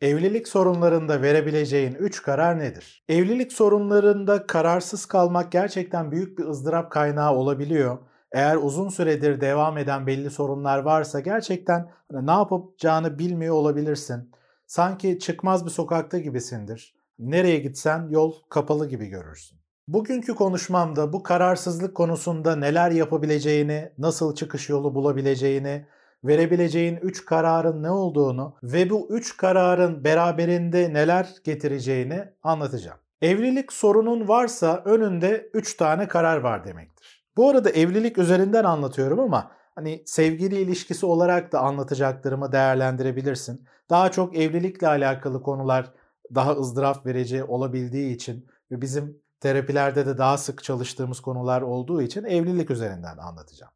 Evlilik 0.00 0.48
sorunlarında 0.48 1.22
verebileceğin 1.22 1.94
3 1.94 2.22
karar 2.22 2.58
nedir? 2.58 3.04
Evlilik 3.08 3.52
sorunlarında 3.52 4.46
kararsız 4.46 5.06
kalmak 5.06 5.52
gerçekten 5.52 6.10
büyük 6.10 6.38
bir 6.38 6.44
ızdırap 6.44 6.90
kaynağı 6.90 7.34
olabiliyor. 7.34 7.98
Eğer 8.32 8.56
uzun 8.56 8.88
süredir 8.88 9.40
devam 9.40 9.78
eden 9.78 10.06
belli 10.06 10.30
sorunlar 10.30 10.78
varsa 10.78 11.20
gerçekten 11.20 11.90
hani 12.12 12.26
ne 12.26 12.30
yapacağını 12.30 13.18
bilmiyor 13.18 13.54
olabilirsin. 13.54 14.30
Sanki 14.66 15.18
çıkmaz 15.18 15.64
bir 15.64 15.70
sokakta 15.70 16.18
gibisindir. 16.18 16.94
Nereye 17.18 17.58
gitsen 17.58 18.08
yol 18.08 18.34
kapalı 18.48 18.88
gibi 18.88 19.06
görürsün. 19.06 19.58
Bugünkü 19.88 20.34
konuşmamda 20.34 21.12
bu 21.12 21.22
kararsızlık 21.22 21.94
konusunda 21.94 22.56
neler 22.56 22.90
yapabileceğini, 22.90 23.92
nasıl 23.98 24.34
çıkış 24.34 24.68
yolu 24.68 24.94
bulabileceğini, 24.94 25.86
verebileceğin 26.24 26.96
3 26.96 27.24
kararın 27.24 27.82
ne 27.82 27.90
olduğunu 27.90 28.56
ve 28.62 28.90
bu 28.90 29.08
3 29.10 29.36
kararın 29.36 30.04
beraberinde 30.04 30.92
neler 30.92 31.28
getireceğini 31.44 32.24
anlatacağım. 32.42 32.98
Evlilik 33.22 33.72
sorunun 33.72 34.28
varsa 34.28 34.82
önünde 34.84 35.50
3 35.54 35.76
tane 35.76 36.08
karar 36.08 36.36
var 36.36 36.64
demektir. 36.64 37.24
Bu 37.36 37.48
arada 37.48 37.70
evlilik 37.70 38.18
üzerinden 38.18 38.64
anlatıyorum 38.64 39.20
ama 39.20 39.50
hani 39.74 40.02
sevgili 40.06 40.60
ilişkisi 40.60 41.06
olarak 41.06 41.52
da 41.52 41.60
anlatacaklarımı 41.60 42.52
değerlendirebilirsin. 42.52 43.66
Daha 43.90 44.10
çok 44.10 44.36
evlilikle 44.36 44.88
alakalı 44.88 45.42
konular 45.42 45.92
daha 46.34 46.52
ızdırap 46.52 47.06
verici 47.06 47.44
olabildiği 47.44 48.14
için 48.14 48.46
ve 48.70 48.80
bizim 48.80 49.22
terapilerde 49.40 50.06
de 50.06 50.18
daha 50.18 50.38
sık 50.38 50.64
çalıştığımız 50.64 51.20
konular 51.20 51.62
olduğu 51.62 52.02
için 52.02 52.24
evlilik 52.24 52.70
üzerinden 52.70 53.16
anlatacağım. 53.18 53.72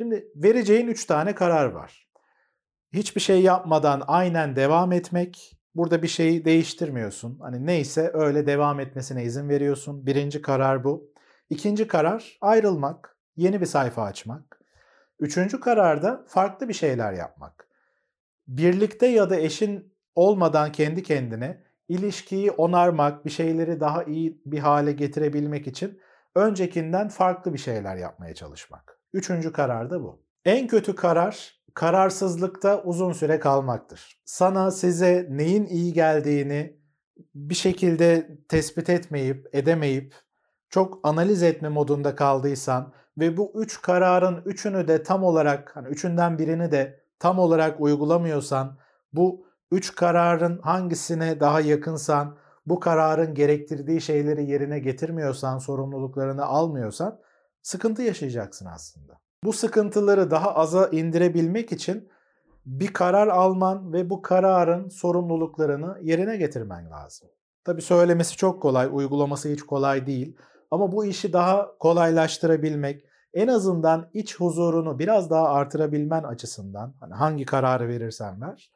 Şimdi 0.00 0.28
vereceğin 0.36 0.86
3 0.86 1.04
tane 1.04 1.34
karar 1.34 1.66
var. 1.66 2.08
Hiçbir 2.92 3.20
şey 3.20 3.42
yapmadan 3.42 4.02
aynen 4.06 4.56
devam 4.56 4.92
etmek. 4.92 5.58
Burada 5.74 6.02
bir 6.02 6.08
şeyi 6.08 6.44
değiştirmiyorsun. 6.44 7.38
Hani 7.40 7.66
neyse 7.66 8.10
öyle 8.14 8.46
devam 8.46 8.80
etmesine 8.80 9.24
izin 9.24 9.48
veriyorsun. 9.48 10.06
Birinci 10.06 10.42
karar 10.42 10.84
bu. 10.84 11.12
İkinci 11.50 11.86
karar 11.86 12.38
ayrılmak, 12.40 13.16
yeni 13.36 13.60
bir 13.60 13.66
sayfa 13.66 14.02
açmak. 14.02 14.60
Üçüncü 15.18 15.60
karar 15.60 16.02
da 16.02 16.24
farklı 16.28 16.68
bir 16.68 16.74
şeyler 16.74 17.12
yapmak. 17.12 17.68
Birlikte 18.48 19.06
ya 19.06 19.30
da 19.30 19.36
eşin 19.36 19.94
olmadan 20.14 20.72
kendi 20.72 21.02
kendine 21.02 21.64
ilişkiyi 21.88 22.50
onarmak, 22.50 23.24
bir 23.24 23.30
şeyleri 23.30 23.80
daha 23.80 24.04
iyi 24.04 24.42
bir 24.46 24.58
hale 24.58 24.92
getirebilmek 24.92 25.66
için 25.66 26.00
öncekinden 26.34 27.08
farklı 27.08 27.52
bir 27.52 27.58
şeyler 27.58 27.96
yapmaya 27.96 28.34
çalışmak. 28.34 28.89
Üçüncü 29.12 29.52
karar 29.52 29.90
da 29.90 30.02
bu. 30.02 30.22
En 30.44 30.66
kötü 30.66 30.94
karar 30.94 31.60
kararsızlıkta 31.74 32.82
uzun 32.82 33.12
süre 33.12 33.40
kalmaktır. 33.40 34.20
Sana 34.24 34.70
size 34.70 35.26
neyin 35.30 35.66
iyi 35.66 35.92
geldiğini 35.92 36.80
bir 37.34 37.54
şekilde 37.54 38.38
tespit 38.48 38.90
etmeyip, 38.90 39.48
edemeyip 39.52 40.14
çok 40.68 41.00
analiz 41.02 41.42
etme 41.42 41.68
modunda 41.68 42.14
kaldıysan 42.14 42.92
ve 43.18 43.36
bu 43.36 43.52
üç 43.54 43.82
kararın 43.82 44.42
üçünü 44.44 44.88
de 44.88 45.02
tam 45.02 45.24
olarak, 45.24 45.76
hani 45.76 45.88
üçünden 45.88 46.38
birini 46.38 46.72
de 46.72 47.00
tam 47.18 47.38
olarak 47.38 47.80
uygulamıyorsan, 47.80 48.78
bu 49.12 49.46
üç 49.72 49.94
kararın 49.94 50.58
hangisine 50.58 51.40
daha 51.40 51.60
yakınsan, 51.60 52.36
bu 52.66 52.80
kararın 52.80 53.34
gerektirdiği 53.34 54.00
şeyleri 54.00 54.50
yerine 54.50 54.78
getirmiyorsan, 54.78 55.58
sorumluluklarını 55.58 56.44
almıyorsan 56.44 57.20
sıkıntı 57.62 58.02
yaşayacaksın 58.02 58.66
aslında. 58.66 59.20
Bu 59.44 59.52
sıkıntıları 59.52 60.30
daha 60.30 60.54
aza 60.54 60.88
indirebilmek 60.88 61.72
için 61.72 62.08
bir 62.66 62.92
karar 62.92 63.28
alman 63.28 63.92
ve 63.92 64.10
bu 64.10 64.22
kararın 64.22 64.88
sorumluluklarını 64.88 65.98
yerine 66.02 66.36
getirmen 66.36 66.90
lazım. 66.90 67.28
Tabii 67.64 67.82
söylemesi 67.82 68.36
çok 68.36 68.62
kolay, 68.62 68.88
uygulaması 68.92 69.48
hiç 69.48 69.62
kolay 69.62 70.06
değil. 70.06 70.36
Ama 70.70 70.92
bu 70.92 71.04
işi 71.04 71.32
daha 71.32 71.78
kolaylaştırabilmek, 71.78 73.04
en 73.34 73.48
azından 73.48 74.10
iç 74.12 74.40
huzurunu 74.40 74.98
biraz 74.98 75.30
daha 75.30 75.48
artırabilmen 75.48 76.22
açısından, 76.22 76.94
hani 77.00 77.14
hangi 77.14 77.44
kararı 77.44 77.88
verirsen 77.88 78.40
ver, 78.40 78.72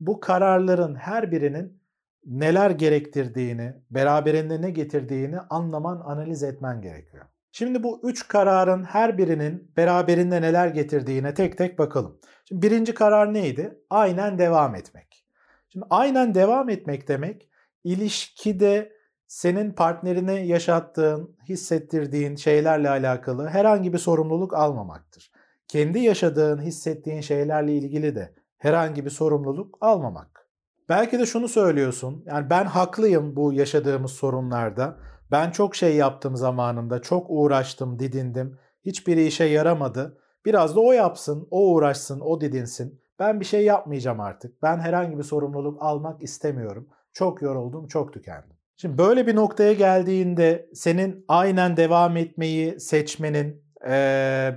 bu 0.00 0.20
kararların 0.20 0.94
her 0.94 1.32
birinin 1.32 1.80
neler 2.26 2.70
gerektirdiğini, 2.70 3.74
beraberinde 3.90 4.62
ne 4.62 4.70
getirdiğini 4.70 5.40
anlaman, 5.40 6.00
analiz 6.04 6.42
etmen 6.42 6.80
gerekiyor. 6.80 7.24
Şimdi 7.52 7.82
bu 7.82 8.00
üç 8.02 8.28
kararın 8.28 8.84
her 8.84 9.18
birinin 9.18 9.72
beraberinde 9.76 10.42
neler 10.42 10.68
getirdiğine 10.68 11.34
tek 11.34 11.58
tek 11.58 11.78
bakalım. 11.78 12.18
Şimdi 12.44 12.62
birinci 12.62 12.94
karar 12.94 13.34
neydi? 13.34 13.78
Aynen 13.90 14.38
devam 14.38 14.74
etmek. 14.74 15.24
Şimdi 15.68 15.86
aynen 15.90 16.34
devam 16.34 16.68
etmek 16.68 17.08
demek 17.08 17.48
ilişkide 17.84 18.92
senin 19.26 19.72
partnerine 19.72 20.46
yaşattığın, 20.46 21.36
hissettirdiğin 21.48 22.36
şeylerle 22.36 22.90
alakalı 22.90 23.48
herhangi 23.48 23.92
bir 23.92 23.98
sorumluluk 23.98 24.54
almamaktır. 24.54 25.32
Kendi 25.68 25.98
yaşadığın, 25.98 26.62
hissettiğin 26.62 27.20
şeylerle 27.20 27.74
ilgili 27.74 28.14
de 28.14 28.34
herhangi 28.58 29.04
bir 29.04 29.10
sorumluluk 29.10 29.78
almamak. 29.80 30.48
Belki 30.88 31.18
de 31.18 31.26
şunu 31.26 31.48
söylüyorsun. 31.48 32.24
Yani 32.26 32.50
ben 32.50 32.64
haklıyım 32.64 33.36
bu 33.36 33.52
yaşadığımız 33.52 34.10
sorunlarda. 34.10 34.96
Ben 35.30 35.50
çok 35.50 35.76
şey 35.76 35.96
yaptım 35.96 36.36
zamanında, 36.36 37.02
çok 37.02 37.26
uğraştım, 37.28 37.98
didindim. 37.98 38.58
Hiçbiri 38.84 39.26
işe 39.26 39.44
yaramadı. 39.44 40.18
Biraz 40.44 40.76
da 40.76 40.80
o 40.80 40.92
yapsın, 40.92 41.48
o 41.50 41.72
uğraşsın, 41.72 42.20
o 42.20 42.40
didinsin. 42.40 43.00
Ben 43.18 43.40
bir 43.40 43.44
şey 43.44 43.64
yapmayacağım 43.64 44.20
artık. 44.20 44.62
Ben 44.62 44.78
herhangi 44.78 45.18
bir 45.18 45.22
sorumluluk 45.22 45.82
almak 45.82 46.22
istemiyorum. 46.22 46.88
Çok 47.12 47.42
yoruldum, 47.42 47.86
çok 47.86 48.12
tükendim. 48.12 48.56
Şimdi 48.76 48.98
böyle 48.98 49.26
bir 49.26 49.36
noktaya 49.36 49.72
geldiğinde 49.72 50.70
senin 50.74 51.24
aynen 51.28 51.76
devam 51.76 52.16
etmeyi 52.16 52.80
seçmenin 52.80 53.62
e, 53.84 53.90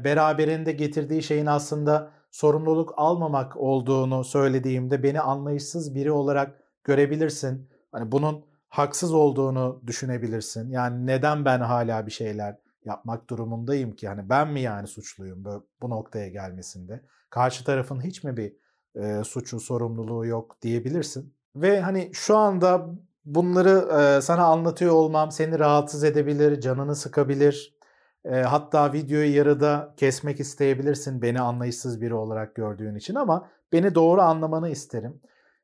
beraberinde 0.04 0.72
getirdiği 0.72 1.24
şeyin 1.24 1.46
aslında 1.46 2.12
sorumluluk 2.32 2.94
almamak 2.98 3.58
olduğunu 3.58 4.24
söylediğimde 4.24 5.04
beni 5.04 5.22
anlayışsız 5.22 5.96
biri 5.96 6.12
olarak 6.12 6.64
görebilirsin. 6.84 7.70
Hani 7.92 8.12
bunun 8.12 8.46
haksız 8.74 9.14
olduğunu 9.14 9.82
düşünebilirsin. 9.88 10.70
Yani 10.72 11.08
neden 11.08 11.46
ben 11.46 11.60
hala 11.60 12.06
bir 12.06 12.12
şeyler 12.12 12.56
yapmak 12.86 13.30
durumundayım 13.30 13.96
ki? 13.96 14.08
Hani 14.08 14.30
ben 14.30 14.48
mi 14.48 14.62
yani 14.62 14.88
suçluyum 14.88 15.46
bu 15.82 15.90
noktaya 15.90 16.28
gelmesinde? 16.28 17.02
Karşı 17.30 17.66
tarafın 17.66 18.02
hiç 18.02 18.24
mi 18.24 18.38
bir 18.38 18.54
e, 18.96 19.24
suçu, 19.24 19.60
sorumluluğu 19.60 20.26
yok 20.26 20.62
diyebilirsin. 20.62 21.36
Ve 21.56 21.82
hani 21.82 22.10
şu 22.14 22.38
anda 22.38 22.90
bunları 23.26 23.90
e, 24.00 24.22
sana 24.22 24.44
anlatıyor 24.44 24.94
olmam 24.94 25.32
seni 25.32 25.60
rahatsız 25.60 26.04
edebilir, 26.04 26.62
canını 26.62 26.96
sıkabilir. 26.96 27.78
E, 28.26 28.36
hatta 28.36 28.94
videoyu 28.94 29.36
yarıda 29.36 29.94
kesmek 29.98 30.40
isteyebilirsin 30.40 31.22
beni 31.22 31.42
anlayışsız 31.42 32.02
biri 32.02 32.14
olarak 32.14 32.56
gördüğün 32.56 32.96
için 32.96 33.16
ama 33.16 33.50
beni 33.74 33.96
doğru 33.96 34.22
anlamanı 34.22 34.70
isterim. 34.70 35.22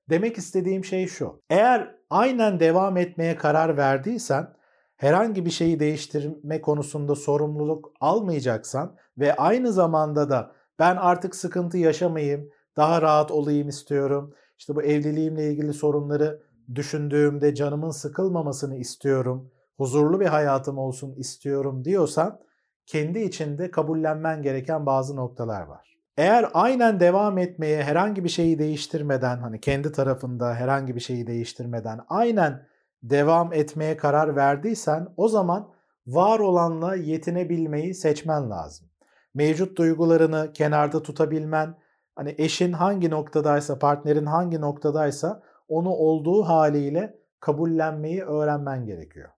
Demek 0.10 0.38
istediğim 0.38 0.86
şey 0.86 1.08
şu. 1.08 1.42
Eğer 1.50 1.99
aynen 2.10 2.60
devam 2.60 2.98
etmeye 2.98 3.36
karar 3.36 3.78
verdiysen 3.78 4.54
herhangi 4.96 5.46
bir 5.46 5.52
şeyi 5.52 5.80
değiştirme 5.80 6.62
konusunda 6.62 7.16
sorumluluk 7.16 7.92
almayacaksan 8.00 8.96
ve 9.18 9.36
aynı 9.36 9.74
zamanda 9.74 10.30
da 10.30 10.52
ben 10.80 10.96
artık 10.96 11.36
sıkıntı 11.36 11.78
yaşamayayım, 11.78 12.50
daha 12.78 13.02
rahat 13.02 13.32
olayım 13.32 13.70
istiyorum. 13.70 14.34
İşte 14.58 14.76
bu 14.76 14.84
evliliğimle 14.84 15.52
ilgili 15.52 15.74
sorunları 15.74 16.44
düşündüğümde 16.76 17.56
canımın 17.56 17.92
sıkılmamasını 17.92 18.76
istiyorum. 18.76 19.52
Huzurlu 19.78 20.20
bir 20.20 20.26
hayatım 20.26 20.78
olsun 20.78 21.16
istiyorum 21.16 21.86
diyorsan 21.86 22.40
kendi 22.86 23.20
içinde 23.20 23.72
kabullenmen 23.72 24.42
gereken 24.42 24.86
bazı 24.86 25.16
noktalar 25.16 25.62
var. 25.62 25.89
Eğer 26.20 26.50
aynen 26.54 27.00
devam 27.00 27.38
etmeye 27.38 27.84
herhangi 27.84 28.24
bir 28.24 28.30
şeyi 28.30 28.60
değiştirmeden 28.60 29.38
hani 29.38 29.62
kendi 29.62 29.92
tarafında 29.92 30.54
herhangi 30.54 30.96
bir 30.96 31.00
şeyi 31.00 31.28
değiştirmeden 31.28 32.00
aynen 32.10 32.68
devam 33.04 33.54
etmeye 33.54 33.98
karar 33.98 34.36
verdiysen 34.36 35.08
o 35.18 35.28
zaman 35.28 35.72
var 36.08 36.40
olanla 36.40 36.96
yetinebilmeyi 36.96 37.94
seçmen 37.94 38.50
lazım. 38.50 38.88
Mevcut 39.34 39.78
duygularını 39.78 40.54
kenarda 40.54 41.02
tutabilmen, 41.04 41.76
hani 42.16 42.36
eşin 42.38 42.74
hangi 42.74 43.10
noktadaysa, 43.10 43.80
partnerin 43.80 44.26
hangi 44.26 44.62
noktadaysa 44.62 45.44
onu 45.68 45.90
olduğu 45.90 46.44
haliyle 46.44 47.20
kabullenmeyi 47.40 48.24
öğrenmen 48.24 48.86
gerekiyor. 48.86 49.30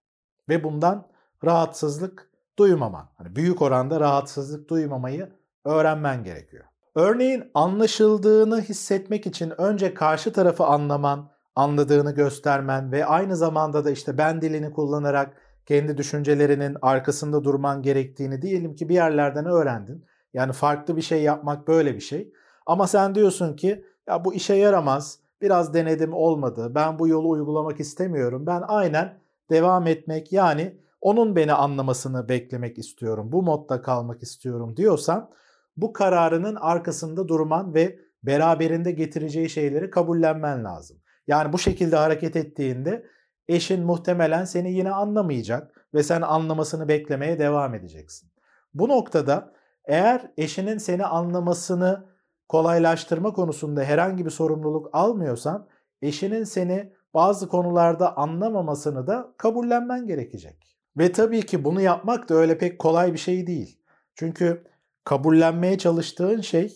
Ve 0.49 0.63
bundan 0.63 1.07
rahatsızlık 1.45 2.29
duymaman, 2.59 3.09
hani 3.17 3.35
büyük 3.35 3.61
oranda 3.61 3.99
rahatsızlık 3.99 4.69
duymamayı 4.69 5.29
öğrenmen 5.65 6.23
gerekiyor. 6.23 6.70
Örneğin 6.95 7.43
anlaşıldığını 7.53 8.61
hissetmek 8.61 9.27
için 9.27 9.61
önce 9.61 9.93
karşı 9.93 10.33
tarafı 10.33 10.63
anlaman, 10.63 11.31
anladığını 11.55 12.11
göstermen 12.11 12.91
ve 12.91 13.05
aynı 13.05 13.35
zamanda 13.35 13.85
da 13.85 13.91
işte 13.91 14.17
ben 14.17 14.41
dilini 14.41 14.71
kullanarak 14.71 15.37
kendi 15.65 15.97
düşüncelerinin 15.97 16.77
arkasında 16.81 17.43
durman 17.43 17.81
gerektiğini 17.81 18.41
diyelim 18.41 18.75
ki 18.75 18.89
bir 18.89 18.93
yerlerden 18.93 19.45
öğrendin. 19.45 20.05
Yani 20.33 20.53
farklı 20.53 20.97
bir 20.97 21.01
şey 21.01 21.23
yapmak 21.23 21.67
böyle 21.67 21.95
bir 21.95 21.99
şey. 22.01 22.33
Ama 22.65 22.87
sen 22.87 23.15
diyorsun 23.15 23.55
ki 23.55 23.85
ya 24.07 24.25
bu 24.25 24.33
işe 24.33 24.53
yaramaz. 24.53 25.19
biraz 25.41 25.73
denedim 25.73 26.13
olmadı. 26.13 26.71
Ben 26.75 26.99
bu 26.99 27.07
yolu 27.07 27.29
uygulamak 27.29 27.79
istemiyorum. 27.79 28.45
Ben 28.47 28.63
aynen 28.67 29.19
devam 29.49 29.87
etmek 29.87 30.33
yani 30.33 30.77
onun 31.01 31.35
beni 31.35 31.53
anlamasını 31.53 32.29
beklemek 32.29 32.77
istiyorum. 32.77 33.31
Bu 33.31 33.43
modda 33.43 33.81
kalmak 33.81 34.23
istiyorum 34.23 34.77
diyorsan 34.77 35.29
bu 35.77 35.93
kararının 35.93 36.55
arkasında 36.55 37.27
durman 37.27 37.73
ve 37.73 37.99
beraberinde 38.23 38.91
getireceği 38.91 39.49
şeyleri 39.49 39.89
kabullenmen 39.89 40.63
lazım. 40.63 40.97
Yani 41.27 41.53
bu 41.53 41.57
şekilde 41.57 41.95
hareket 41.95 42.35
ettiğinde 42.35 43.05
eşin 43.47 43.85
muhtemelen 43.85 44.45
seni 44.45 44.73
yine 44.73 44.91
anlamayacak 44.91 45.87
ve 45.93 46.03
sen 46.03 46.21
anlamasını 46.21 46.87
beklemeye 46.87 47.39
devam 47.39 47.75
edeceksin. 47.75 48.31
Bu 48.73 48.89
noktada 48.89 49.53
eğer 49.85 50.31
eşinin 50.37 50.77
seni 50.77 51.05
anlamasını 51.05 52.05
kolaylaştırma 52.49 53.33
konusunda 53.33 53.83
herhangi 53.83 54.25
bir 54.25 54.29
sorumluluk 54.29 54.89
almıyorsan 54.93 55.67
eşinin 56.01 56.43
seni 56.43 56.93
bazı 57.13 57.47
konularda 57.47 58.17
anlamamasını 58.17 59.07
da 59.07 59.33
kabullenmen 59.37 60.07
gerekecek. 60.07 60.77
Ve 60.97 61.11
tabii 61.11 61.41
ki 61.41 61.63
bunu 61.63 61.81
yapmak 61.81 62.29
da 62.29 62.35
öyle 62.35 62.57
pek 62.57 62.79
kolay 62.79 63.13
bir 63.13 63.17
şey 63.17 63.47
değil. 63.47 63.79
Çünkü 64.15 64.63
kabullenmeye 65.03 65.77
çalıştığın 65.77 66.41
şey 66.41 66.73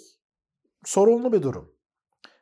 sorunlu 0.86 1.34
bir 1.34 1.42
durum. 1.42 1.72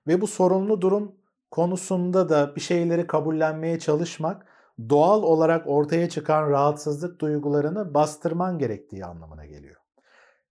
Ve 0.07 0.21
bu 0.21 0.27
sorunlu 0.27 0.81
durum 0.81 1.15
konusunda 1.51 2.29
da 2.29 2.55
bir 2.55 2.61
şeyleri 2.61 3.07
kabullenmeye 3.07 3.79
çalışmak 3.79 4.45
doğal 4.89 5.23
olarak 5.23 5.67
ortaya 5.67 6.09
çıkan 6.09 6.49
rahatsızlık 6.49 7.21
duygularını 7.21 7.93
bastırman 7.93 8.57
gerektiği 8.59 9.05
anlamına 9.05 9.45
geliyor. 9.45 9.75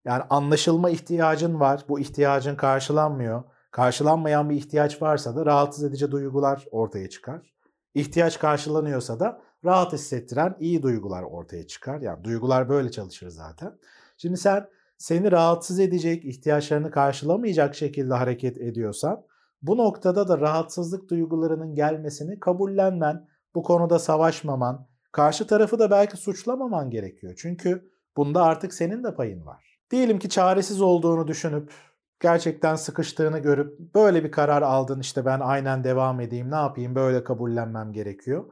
Yani 0.05 0.23
anlaşılma 0.31 0.91
ihtiyacın 0.91 1.61
var. 1.61 1.85
Bu 1.89 2.01
ihtiyacın 2.01 2.57
karşılanmıyor. 2.57 3.43
Karşılanmayan 3.71 4.51
bir 4.51 4.57
ihtiyaç 4.57 5.03
varsa 5.03 5.37
da 5.37 5.47
rahatsız 5.47 5.85
edici 5.85 6.11
duygular 6.11 6.65
ortaya 6.71 7.09
çıkar. 7.11 7.53
İhtiyaç 7.95 8.39
karşılanıyorsa 8.39 9.21
da 9.21 9.43
rahat 9.65 9.93
hissettiren 9.93 10.57
iyi 10.61 10.83
duygular 10.83 11.23
ortaya 11.23 11.67
çıkar. 11.67 12.01
Yani 12.01 12.25
duygular 12.25 12.69
böyle 12.69 12.91
çalışır 12.91 13.29
zaten. 13.29 13.79
Şimdi 14.17 14.37
sen 14.37 14.69
seni 15.03 15.33
rahatsız 15.33 15.81
edecek, 15.81 16.25
ihtiyaçlarını 16.25 16.91
karşılamayacak 16.91 17.75
şekilde 17.75 18.15
hareket 18.15 18.59
ediyorsan 18.59 19.23
bu 19.63 19.77
noktada 19.77 20.29
da 20.29 20.39
rahatsızlık 20.39 21.11
duygularının 21.11 21.75
gelmesini 21.75 22.41
kabullenmen, 22.41 23.29
bu 23.55 23.63
konuda 23.63 23.99
savaşmaman, 23.99 24.89
karşı 25.13 25.47
tarafı 25.47 25.79
da 25.79 25.91
belki 25.91 26.17
suçlamaman 26.17 26.91
gerekiyor. 26.91 27.35
Çünkü 27.37 27.91
bunda 28.17 28.43
artık 28.43 28.75
senin 28.75 29.05
de 29.05 29.15
payın 29.15 29.47
var. 29.47 29.79
Diyelim 29.91 30.19
ki 30.19 30.29
çaresiz 30.29 30.81
olduğunu 30.81 31.29
düşünüp 31.29 31.73
gerçekten 32.21 32.75
sıkıştığını 32.75 33.39
görüp 33.39 33.79
böyle 33.95 34.25
bir 34.25 34.31
karar 34.31 34.63
aldın 34.63 35.01
işte 35.01 35.25
ben 35.25 35.41
aynen 35.41 35.85
devam 35.85 36.21
edeyim 36.21 36.51
ne 36.51 36.57
yapayım 36.57 36.95
böyle 36.95 37.25
kabullenmem 37.25 37.93
gerekiyor. 37.93 38.45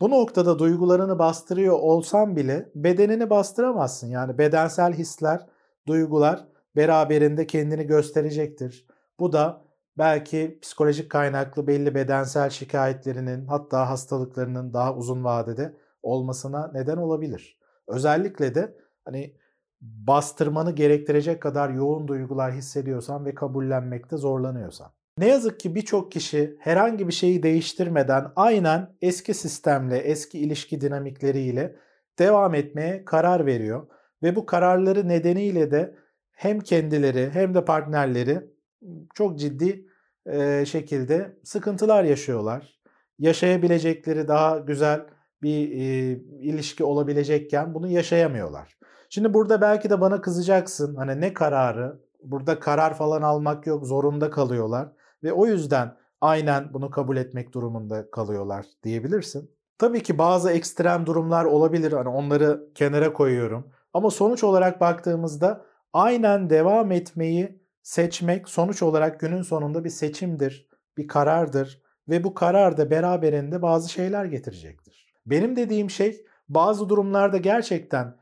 Bu 0.00 0.10
noktada 0.10 0.58
duygularını 0.58 1.18
bastırıyor 1.18 1.78
olsan 1.78 2.36
bile 2.36 2.70
bedenini 2.74 3.30
bastıramazsın. 3.30 4.08
Yani 4.08 4.38
bedensel 4.38 4.92
hisler, 4.92 5.55
duygular 5.86 6.48
beraberinde 6.76 7.46
kendini 7.46 7.86
gösterecektir. 7.86 8.86
Bu 9.20 9.32
da 9.32 9.64
belki 9.98 10.58
psikolojik 10.62 11.10
kaynaklı 11.10 11.66
belli 11.66 11.94
bedensel 11.94 12.50
şikayetlerinin 12.50 13.46
hatta 13.46 13.90
hastalıklarının 13.90 14.72
daha 14.72 14.94
uzun 14.94 15.24
vadede 15.24 15.76
olmasına 16.02 16.70
neden 16.74 16.96
olabilir. 16.96 17.58
Özellikle 17.88 18.54
de 18.54 18.76
hani 19.04 19.36
bastırmanı 19.80 20.74
gerektirecek 20.74 21.42
kadar 21.42 21.70
yoğun 21.70 22.08
duygular 22.08 22.52
hissediyorsan 22.52 23.24
ve 23.24 23.34
kabullenmekte 23.34 24.16
zorlanıyorsan. 24.16 24.92
Ne 25.18 25.28
yazık 25.28 25.60
ki 25.60 25.74
birçok 25.74 26.12
kişi 26.12 26.56
herhangi 26.60 27.08
bir 27.08 27.12
şeyi 27.12 27.42
değiştirmeden 27.42 28.32
aynen 28.36 28.96
eski 29.02 29.34
sistemle, 29.34 29.98
eski 29.98 30.38
ilişki 30.38 30.80
dinamikleriyle 30.80 31.76
devam 32.18 32.54
etmeye 32.54 33.04
karar 33.04 33.46
veriyor 33.46 33.86
ve 34.22 34.36
bu 34.36 34.46
kararları 34.46 35.08
nedeniyle 35.08 35.70
de 35.70 35.94
hem 36.32 36.60
kendileri 36.60 37.30
hem 37.30 37.54
de 37.54 37.64
partnerleri 37.64 38.50
çok 39.14 39.38
ciddi 39.38 39.86
şekilde 40.64 41.36
sıkıntılar 41.44 42.04
yaşıyorlar. 42.04 42.80
Yaşayabilecekleri 43.18 44.28
daha 44.28 44.58
güzel 44.58 45.06
bir 45.42 45.68
ilişki 46.40 46.84
olabilecekken 46.84 47.74
bunu 47.74 47.88
yaşayamıyorlar. 47.88 48.78
Şimdi 49.10 49.34
burada 49.34 49.60
belki 49.60 49.90
de 49.90 50.00
bana 50.00 50.20
kızacaksın. 50.20 50.96
Hani 50.96 51.20
ne 51.20 51.32
kararı? 51.32 52.00
Burada 52.22 52.60
karar 52.60 52.94
falan 52.94 53.22
almak 53.22 53.66
yok. 53.66 53.86
Zorunda 53.86 54.30
kalıyorlar. 54.30 54.88
Ve 55.24 55.32
o 55.32 55.46
yüzden 55.46 55.96
aynen 56.20 56.74
bunu 56.74 56.90
kabul 56.90 57.16
etmek 57.16 57.54
durumunda 57.54 58.10
kalıyorlar 58.10 58.66
diyebilirsin. 58.82 59.50
Tabii 59.78 60.02
ki 60.02 60.18
bazı 60.18 60.50
ekstrem 60.50 61.06
durumlar 61.06 61.44
olabilir. 61.44 61.92
Hani 61.92 62.08
onları 62.08 62.68
kenara 62.74 63.12
koyuyorum. 63.12 63.72
Ama 63.96 64.10
sonuç 64.10 64.44
olarak 64.44 64.80
baktığımızda 64.80 65.64
aynen 65.92 66.50
devam 66.50 66.92
etmeyi 66.92 67.62
seçmek 67.82 68.48
sonuç 68.48 68.82
olarak 68.82 69.20
günün 69.20 69.42
sonunda 69.42 69.84
bir 69.84 69.90
seçimdir, 69.90 70.68
bir 70.98 71.08
karardır 71.08 71.82
ve 72.08 72.24
bu 72.24 72.34
karar 72.34 72.76
da 72.76 72.90
beraberinde 72.90 73.62
bazı 73.62 73.92
şeyler 73.92 74.24
getirecektir. 74.24 75.14
Benim 75.26 75.56
dediğim 75.56 75.90
şey 75.90 76.26
bazı 76.48 76.88
durumlarda 76.88 77.36
gerçekten 77.36 78.16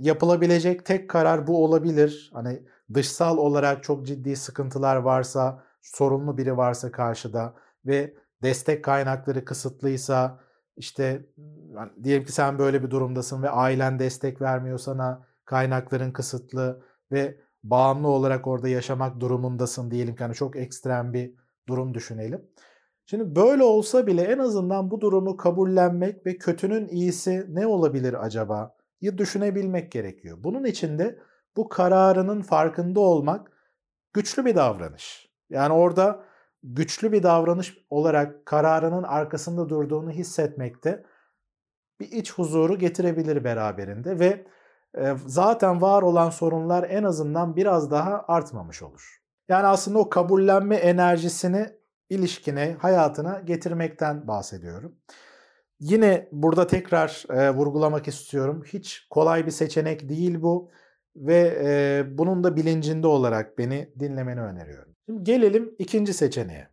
yapılabilecek 0.00 0.86
tek 0.86 1.10
karar 1.10 1.46
bu 1.46 1.64
olabilir. 1.64 2.30
Hani 2.34 2.62
dışsal 2.94 3.38
olarak 3.38 3.82
çok 3.82 4.06
ciddi 4.06 4.36
sıkıntılar 4.36 4.96
varsa, 4.96 5.62
sorunlu 5.82 6.38
biri 6.38 6.56
varsa 6.56 6.92
karşıda 6.92 7.54
ve 7.86 8.14
destek 8.42 8.84
kaynakları 8.84 9.44
kısıtlıysa 9.44 10.40
işte 10.76 11.26
yani 11.74 11.90
diyelim 12.04 12.24
ki 12.24 12.32
sen 12.32 12.58
böyle 12.58 12.82
bir 12.82 12.90
durumdasın 12.90 13.42
ve 13.42 13.50
ailen 13.50 13.98
destek 13.98 14.40
vermiyor 14.42 14.78
sana, 14.78 15.26
kaynakların 15.44 16.12
kısıtlı 16.12 16.82
ve 17.12 17.40
bağımlı 17.62 18.08
olarak 18.08 18.46
orada 18.46 18.68
yaşamak 18.68 19.20
durumundasın 19.20 19.90
diyelim 19.90 20.16
ki 20.16 20.22
hani 20.24 20.34
çok 20.34 20.56
ekstrem 20.56 21.12
bir 21.12 21.34
durum 21.68 21.94
düşünelim. 21.94 22.50
Şimdi 23.06 23.36
böyle 23.36 23.62
olsa 23.62 24.06
bile 24.06 24.22
en 24.22 24.38
azından 24.38 24.90
bu 24.90 25.00
durumu 25.00 25.36
kabullenmek 25.36 26.26
ve 26.26 26.38
kötünün 26.38 26.88
iyisi 26.88 27.46
ne 27.48 27.66
olabilir 27.66 28.24
acaba? 28.24 28.76
düşünebilmek 29.18 29.92
gerekiyor. 29.92 30.38
Bunun 30.40 30.64
için 30.64 30.98
de 30.98 31.18
bu 31.56 31.68
kararının 31.68 32.42
farkında 32.42 33.00
olmak 33.00 33.52
güçlü 34.12 34.44
bir 34.44 34.54
davranış. 34.54 35.28
Yani 35.50 35.72
orada 35.72 36.24
güçlü 36.64 37.12
bir 37.12 37.22
davranış 37.22 37.78
olarak 37.90 38.46
kararının 38.46 39.02
arkasında 39.02 39.68
durduğunu 39.68 40.10
hissetmekte 40.10 41.04
bir 42.00 42.12
iç 42.12 42.32
huzuru 42.32 42.78
getirebilir 42.78 43.44
beraberinde 43.44 44.18
ve 44.18 44.46
zaten 45.26 45.80
var 45.80 46.02
olan 46.02 46.30
sorunlar 46.30 46.86
en 46.90 47.02
azından 47.02 47.56
biraz 47.56 47.90
daha 47.90 48.24
artmamış 48.28 48.82
olur. 48.82 49.20
Yani 49.48 49.66
aslında 49.66 49.98
o 49.98 50.08
kabullenme 50.08 50.76
enerjisini 50.76 51.66
ilişkine, 52.08 52.76
hayatına 52.80 53.40
getirmekten 53.40 54.28
bahsediyorum. 54.28 54.96
Yine 55.80 56.28
burada 56.32 56.66
tekrar 56.66 57.24
e, 57.30 57.50
vurgulamak 57.50 58.08
istiyorum. 58.08 58.62
Hiç 58.66 59.06
kolay 59.10 59.46
bir 59.46 59.50
seçenek 59.50 60.08
değil 60.08 60.42
bu 60.42 60.70
ve 61.16 61.58
e, 61.64 62.04
bunun 62.18 62.44
da 62.44 62.56
bilincinde 62.56 63.06
olarak 63.06 63.58
beni 63.58 63.94
dinlemeni 64.00 64.40
öneriyorum. 64.40 64.93
Şimdi 65.06 65.24
gelelim 65.24 65.74
ikinci 65.78 66.14
seçeneğe. 66.14 66.68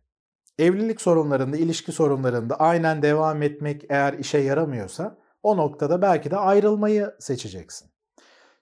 Evlilik 0.58 1.00
sorunlarında, 1.00 1.56
ilişki 1.56 1.92
sorunlarında 1.92 2.56
aynen 2.56 3.02
devam 3.02 3.42
etmek 3.42 3.84
eğer 3.88 4.12
işe 4.12 4.38
yaramıyorsa 4.38 5.18
o 5.42 5.56
noktada 5.56 6.02
belki 6.02 6.30
de 6.30 6.36
ayrılmayı 6.36 7.14
seçeceksin. 7.18 7.90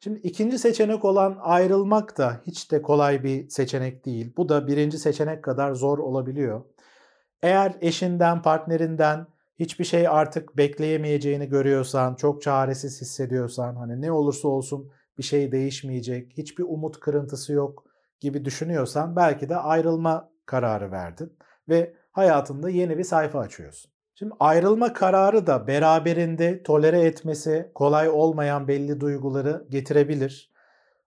Şimdi 0.00 0.20
ikinci 0.20 0.58
seçenek 0.58 1.04
olan 1.04 1.38
ayrılmak 1.40 2.18
da 2.18 2.40
hiç 2.46 2.72
de 2.72 2.82
kolay 2.82 3.24
bir 3.24 3.48
seçenek 3.48 4.06
değil. 4.06 4.32
Bu 4.36 4.48
da 4.48 4.66
birinci 4.66 4.98
seçenek 4.98 5.44
kadar 5.44 5.74
zor 5.74 5.98
olabiliyor. 5.98 6.64
Eğer 7.42 7.76
eşinden, 7.80 8.42
partnerinden 8.42 9.26
hiçbir 9.58 9.84
şey 9.84 10.08
artık 10.08 10.56
bekleyemeyeceğini 10.56 11.48
görüyorsan, 11.48 12.14
çok 12.14 12.42
çaresiz 12.42 13.00
hissediyorsan, 13.00 13.76
hani 13.76 14.00
ne 14.00 14.12
olursa 14.12 14.48
olsun 14.48 14.90
bir 15.18 15.22
şey 15.22 15.52
değişmeyecek, 15.52 16.32
hiçbir 16.38 16.64
umut 16.64 17.00
kırıntısı 17.00 17.52
yok 17.52 17.89
gibi 18.20 18.44
düşünüyorsan 18.44 19.16
belki 19.16 19.48
de 19.48 19.56
ayrılma 19.56 20.30
kararı 20.46 20.92
verdin 20.92 21.38
ve 21.68 21.94
hayatında 22.12 22.70
yeni 22.70 22.98
bir 22.98 23.04
sayfa 23.04 23.38
açıyorsun. 23.38 23.90
Şimdi 24.14 24.34
ayrılma 24.40 24.92
kararı 24.92 25.46
da 25.46 25.66
beraberinde 25.66 26.62
tolere 26.62 27.00
etmesi 27.00 27.70
kolay 27.74 28.08
olmayan 28.08 28.68
belli 28.68 29.00
duyguları 29.00 29.66
getirebilir. 29.70 30.52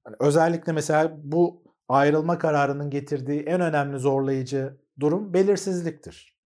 Yani 0.05 0.15
özellikle 0.19 0.71
mesela 0.71 1.11
bu 1.23 1.63
ayrılma 1.89 2.37
kararının 2.37 2.89
getirdiği 2.89 3.41
en 3.41 3.61
önemli 3.61 3.99
zorlayıcı 3.99 4.77
durum 4.99 5.33
belirsizliktir. 5.33 6.37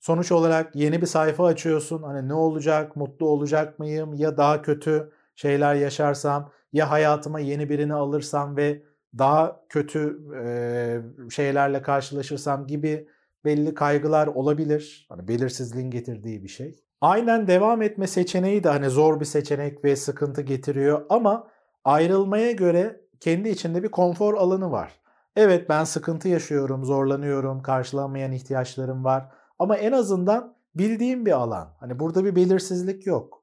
Sonuç 0.00 0.32
olarak 0.32 0.76
yeni 0.76 1.00
bir 1.00 1.06
sayfa 1.06 1.46
açıyorsun. 1.46 2.02
Hani 2.02 2.28
ne 2.28 2.34
olacak, 2.34 2.96
mutlu 2.96 3.28
olacak 3.28 3.78
mıyım 3.78 4.14
ya 4.14 4.36
daha 4.36 4.62
kötü 4.62 5.12
şeyler 5.34 5.74
yaşarsam 5.74 6.50
ya 6.72 6.90
hayatıma 6.90 7.40
yeni 7.40 7.68
birini 7.68 7.94
alırsam 7.94 8.56
ve 8.56 8.82
daha 9.18 9.60
kötü 9.68 10.18
e, 10.44 11.30
şeylerle 11.30 11.82
karşılaşırsam 11.82 12.66
gibi 12.66 13.08
belli 13.44 13.74
kaygılar 13.74 14.26
olabilir. 14.26 15.06
Hani 15.08 15.28
belirsizliğin 15.28 15.90
getirdiği 15.90 16.42
bir 16.42 16.48
şey. 16.48 16.84
Aynen 17.00 17.46
devam 17.46 17.82
etme 17.82 18.06
seçeneği 18.06 18.64
de 18.64 18.68
hani 18.68 18.90
zor 18.90 19.20
bir 19.20 19.24
seçenek 19.24 19.84
ve 19.84 19.96
sıkıntı 19.96 20.42
getiriyor 20.42 21.06
ama 21.08 21.48
ayrılmaya 21.84 22.52
göre 22.52 23.00
kendi 23.20 23.48
içinde 23.48 23.82
bir 23.82 23.90
konfor 23.90 24.34
alanı 24.34 24.70
var. 24.70 25.00
Evet 25.36 25.68
ben 25.68 25.84
sıkıntı 25.84 26.28
yaşıyorum, 26.28 26.84
zorlanıyorum, 26.84 27.62
karşılanmayan 27.62 28.32
ihtiyaçlarım 28.32 29.04
var 29.04 29.28
ama 29.58 29.76
en 29.76 29.92
azından 29.92 30.56
bildiğim 30.74 31.26
bir 31.26 31.32
alan. 31.32 31.76
Hani 31.80 31.98
burada 31.98 32.24
bir 32.24 32.36
belirsizlik 32.36 33.06
yok. 33.06 33.42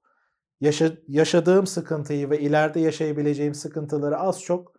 Yaşa, 0.61 0.91
yaşadığım 1.07 1.67
sıkıntıyı 1.67 2.29
ve 2.29 2.39
ileride 2.39 2.79
yaşayabileceğim 2.79 3.53
sıkıntıları 3.53 4.17
az 4.17 4.41
çok 4.41 4.73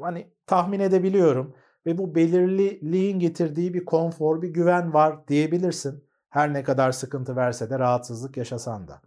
hani 0.00 0.32
tahmin 0.46 0.80
edebiliyorum 0.80 1.54
ve 1.86 1.98
bu 1.98 2.14
belirliliğin 2.14 3.18
getirdiği 3.18 3.74
bir 3.74 3.84
konfor, 3.84 4.42
bir 4.42 4.48
güven 4.48 4.94
var 4.94 5.28
diyebilirsin. 5.28 6.04
Her 6.30 6.52
ne 6.52 6.62
kadar 6.62 6.92
sıkıntı 6.92 7.36
verse 7.36 7.70
de 7.70 7.78
rahatsızlık 7.78 8.36
yaşasan 8.36 8.88
da. 8.88 9.00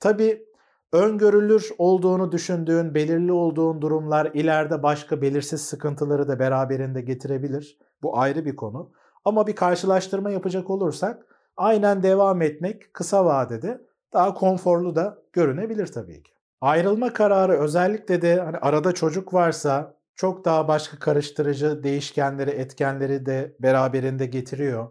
Tabii 0.00 0.46
öngörülür 0.92 1.70
olduğunu 1.78 2.32
düşündüğün, 2.32 2.94
belirli 2.94 3.32
olduğun 3.32 3.82
durumlar 3.82 4.30
ileride 4.34 4.82
başka 4.82 5.22
belirsiz 5.22 5.60
sıkıntıları 5.60 6.28
da 6.28 6.38
beraberinde 6.38 7.00
getirebilir. 7.00 7.78
Bu 8.02 8.18
ayrı 8.18 8.44
bir 8.44 8.56
konu. 8.56 8.92
Ama 9.24 9.46
bir 9.46 9.56
karşılaştırma 9.56 10.30
yapacak 10.30 10.70
olursak 10.70 11.26
aynen 11.56 12.02
devam 12.02 12.42
etmek 12.42 12.94
kısa 12.94 13.24
vadede 13.24 13.80
daha 14.12 14.34
konforlu 14.34 14.96
da 14.96 15.18
görünebilir 15.32 15.86
tabii 15.86 16.22
ki. 16.22 16.32
Ayrılma 16.60 17.12
kararı 17.12 17.52
özellikle 17.52 18.22
de 18.22 18.40
hani 18.40 18.56
arada 18.56 18.92
çocuk 18.92 19.34
varsa 19.34 19.94
çok 20.16 20.44
daha 20.44 20.68
başka 20.68 20.98
karıştırıcı 20.98 21.84
değişkenleri, 21.84 22.50
etkenleri 22.50 23.26
de 23.26 23.56
beraberinde 23.60 24.26
getiriyor. 24.26 24.90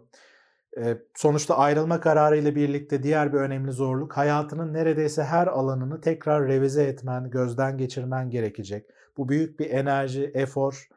sonuçta 1.16 1.58
ayrılma 1.58 2.00
kararı 2.00 2.36
ile 2.36 2.54
birlikte 2.54 3.02
diğer 3.02 3.32
bir 3.32 3.38
önemli 3.38 3.72
zorluk 3.72 4.16
hayatının 4.16 4.74
neredeyse 4.74 5.24
her 5.24 5.46
alanını 5.46 6.00
tekrar 6.00 6.48
revize 6.48 6.84
etmen, 6.84 7.30
gözden 7.30 7.78
geçirmen 7.78 8.30
gerekecek. 8.30 8.86
Bu 9.16 9.28
büyük 9.28 9.60
bir 9.60 9.70
enerji, 9.70 10.30
efor 10.34 10.88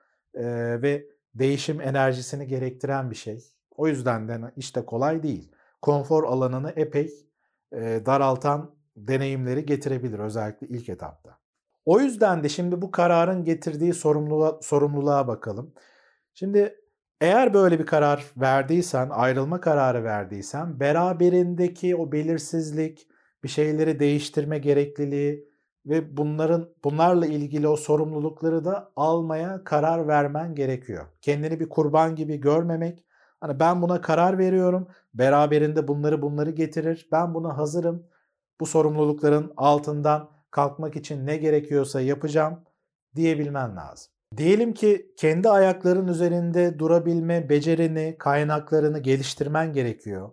ve 0.82 1.05
değişim 1.36 1.82
enerjisini 1.82 2.48
gerektiren 2.48 3.12
bir 3.12 3.15
şey. 3.15 3.44
O 3.72 3.88
yüzden 3.88 4.27
de 4.27 4.39
işte 4.55 4.86
kolay 4.86 5.24
değil. 5.24 5.51
Konfor 5.82 6.24
alanını 6.24 6.74
epey 6.75 7.12
daraltan 8.05 8.75
deneyimleri 8.98 9.65
getirebilir 9.65 10.20
özellikle 10.20 10.67
ilk 10.67 10.89
etapta. 10.89 11.38
O 11.85 11.99
yüzden 11.99 12.43
de 12.43 12.49
şimdi 12.49 12.81
bu 12.81 12.91
kararın 12.91 13.43
getirdiği 13.43 13.93
sorumluluğa, 13.93 14.59
sorumluluğa 14.61 15.27
bakalım. 15.27 15.73
Şimdi 16.33 16.75
eğer 17.21 17.53
böyle 17.53 17.79
bir 17.79 17.85
karar 17.85 18.25
verdiysen, 18.37 19.09
ayrılma 19.09 19.61
kararı 19.61 20.03
verdiysen 20.03 20.79
beraberindeki 20.79 21.95
o 21.95 22.11
belirsizlik, 22.11 23.07
bir 23.43 23.49
şeyleri 23.49 23.99
değiştirme 23.99 24.57
gerekliliği 24.57 25.49
ve 25.85 26.17
bunların 26.17 26.69
bunlarla 26.83 27.25
ilgili 27.25 27.67
o 27.67 27.75
sorumlulukları 27.75 28.65
da 28.65 28.91
almaya 28.95 29.63
karar 29.63 30.07
vermen 30.07 30.55
gerekiyor. 30.55 31.05
Kendini 31.21 31.59
bir 31.59 31.69
kurban 31.69 32.15
gibi 32.15 32.37
görmemek. 32.37 33.05
Hani 33.41 33.59
ben 33.59 33.81
buna 33.81 34.01
karar 34.01 34.37
veriyorum. 34.37 34.87
Beraberinde 35.13 35.87
bunları 35.87 36.21
bunları 36.21 36.51
getirir. 36.51 37.09
Ben 37.11 37.33
buna 37.33 37.57
hazırım. 37.57 38.07
Bu 38.59 38.65
sorumlulukların 38.65 39.53
altından 39.57 40.34
kalkmak 40.55 40.95
için 40.95 41.25
ne 41.25 41.38
gerekiyorsa 41.38 42.01
yapacağım 42.01 42.63
diyebilmen 43.15 43.75
lazım. 43.75 44.12
Diyelim 44.38 44.74
ki 44.74 45.13
kendi 45.17 45.50
ayakların 45.50 46.07
üzerinde 46.07 46.79
durabilme 46.79 47.50
becerini, 47.50 48.15
kaynaklarını 48.19 49.00
geliştirmen 49.00 49.74
gerekiyor. 49.74 50.31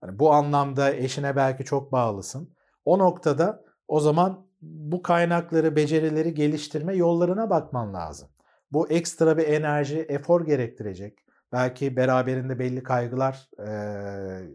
Hani 0.00 0.18
bu 0.18 0.32
anlamda 0.32 0.94
eşine 0.94 1.36
belki 1.36 1.64
çok 1.64 1.92
bağlısın. 1.92 2.54
O 2.84 2.98
noktada 2.98 3.64
o 3.88 4.00
zaman 4.00 4.46
bu 4.62 5.02
kaynakları, 5.02 5.76
becerileri 5.76 6.34
geliştirme 6.34 6.94
yollarına 6.96 7.50
bakman 7.50 7.94
lazım. 7.94 8.28
Bu 8.72 8.88
ekstra 8.88 9.38
bir 9.38 9.48
enerji, 9.48 10.00
efor 10.08 10.46
gerektirecek. 10.46 11.18
Belki 11.52 11.96
beraberinde 11.96 12.58
belli 12.58 12.82
kaygılar 12.82 13.50
e, 13.58 13.68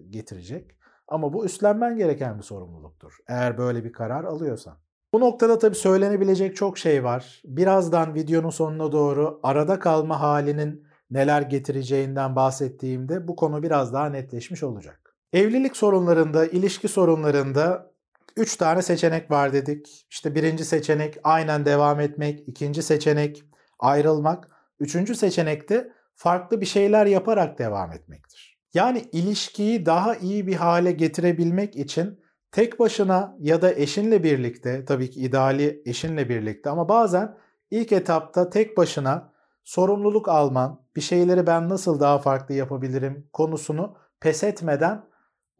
getirecek. 0.09 0.71
Ama 1.07 1.33
bu 1.33 1.45
üstlenmen 1.45 1.97
gereken 1.97 2.37
bir 2.37 2.43
sorumluluktur. 2.43 3.17
Eğer 3.27 3.57
böyle 3.57 3.83
bir 3.83 3.93
karar 3.93 4.23
alıyorsan. 4.23 4.77
Bu 5.13 5.19
noktada 5.19 5.59
tabii 5.59 5.75
söylenebilecek 5.75 6.55
çok 6.55 6.77
şey 6.77 7.03
var. 7.03 7.41
Birazdan 7.45 8.15
videonun 8.15 8.49
sonuna 8.49 8.91
doğru 8.91 9.39
arada 9.43 9.79
kalma 9.79 10.21
halinin 10.21 10.87
neler 11.11 11.41
getireceğinden 11.41 12.35
bahsettiğimde 12.35 13.27
bu 13.27 13.35
konu 13.35 13.63
biraz 13.63 13.93
daha 13.93 14.09
netleşmiş 14.09 14.63
olacak. 14.63 15.15
Evlilik 15.33 15.77
sorunlarında, 15.77 16.45
ilişki 16.45 16.87
sorunlarında 16.87 17.91
3 18.37 18.55
tane 18.55 18.81
seçenek 18.81 19.31
var 19.31 19.53
dedik. 19.53 20.07
İşte 20.09 20.35
birinci 20.35 20.65
seçenek 20.65 21.17
aynen 21.23 21.65
devam 21.65 21.99
etmek, 21.99 22.47
ikinci 22.47 22.83
seçenek 22.83 23.43
ayrılmak, 23.79 24.47
üçüncü 24.79 25.15
seçenek 25.15 25.69
de 25.69 25.93
farklı 26.15 26.61
bir 26.61 26.65
şeyler 26.65 27.05
yaparak 27.05 27.59
devam 27.59 27.91
etmektir. 27.91 28.59
Yani 28.73 29.09
ilişkiyi 29.11 29.85
daha 29.85 30.15
iyi 30.15 30.47
bir 30.47 30.55
hale 30.55 30.91
getirebilmek 30.91 31.75
için 31.75 32.19
tek 32.51 32.79
başına 32.79 33.37
ya 33.39 33.61
da 33.61 33.73
eşinle 33.73 34.23
birlikte, 34.23 34.85
tabii 34.85 35.09
ki 35.09 35.19
ideali 35.19 35.81
eşinle 35.85 36.29
birlikte 36.29 36.69
ama 36.69 36.89
bazen 36.89 37.37
ilk 37.71 37.91
etapta 37.91 38.49
tek 38.49 38.77
başına 38.77 39.33
sorumluluk 39.63 40.29
alman, 40.29 40.81
bir 40.95 41.01
şeyleri 41.01 41.47
ben 41.47 41.69
nasıl 41.69 41.99
daha 41.99 42.19
farklı 42.19 42.55
yapabilirim 42.55 43.29
konusunu 43.33 43.97
pes 44.19 44.43
etmeden 44.43 45.05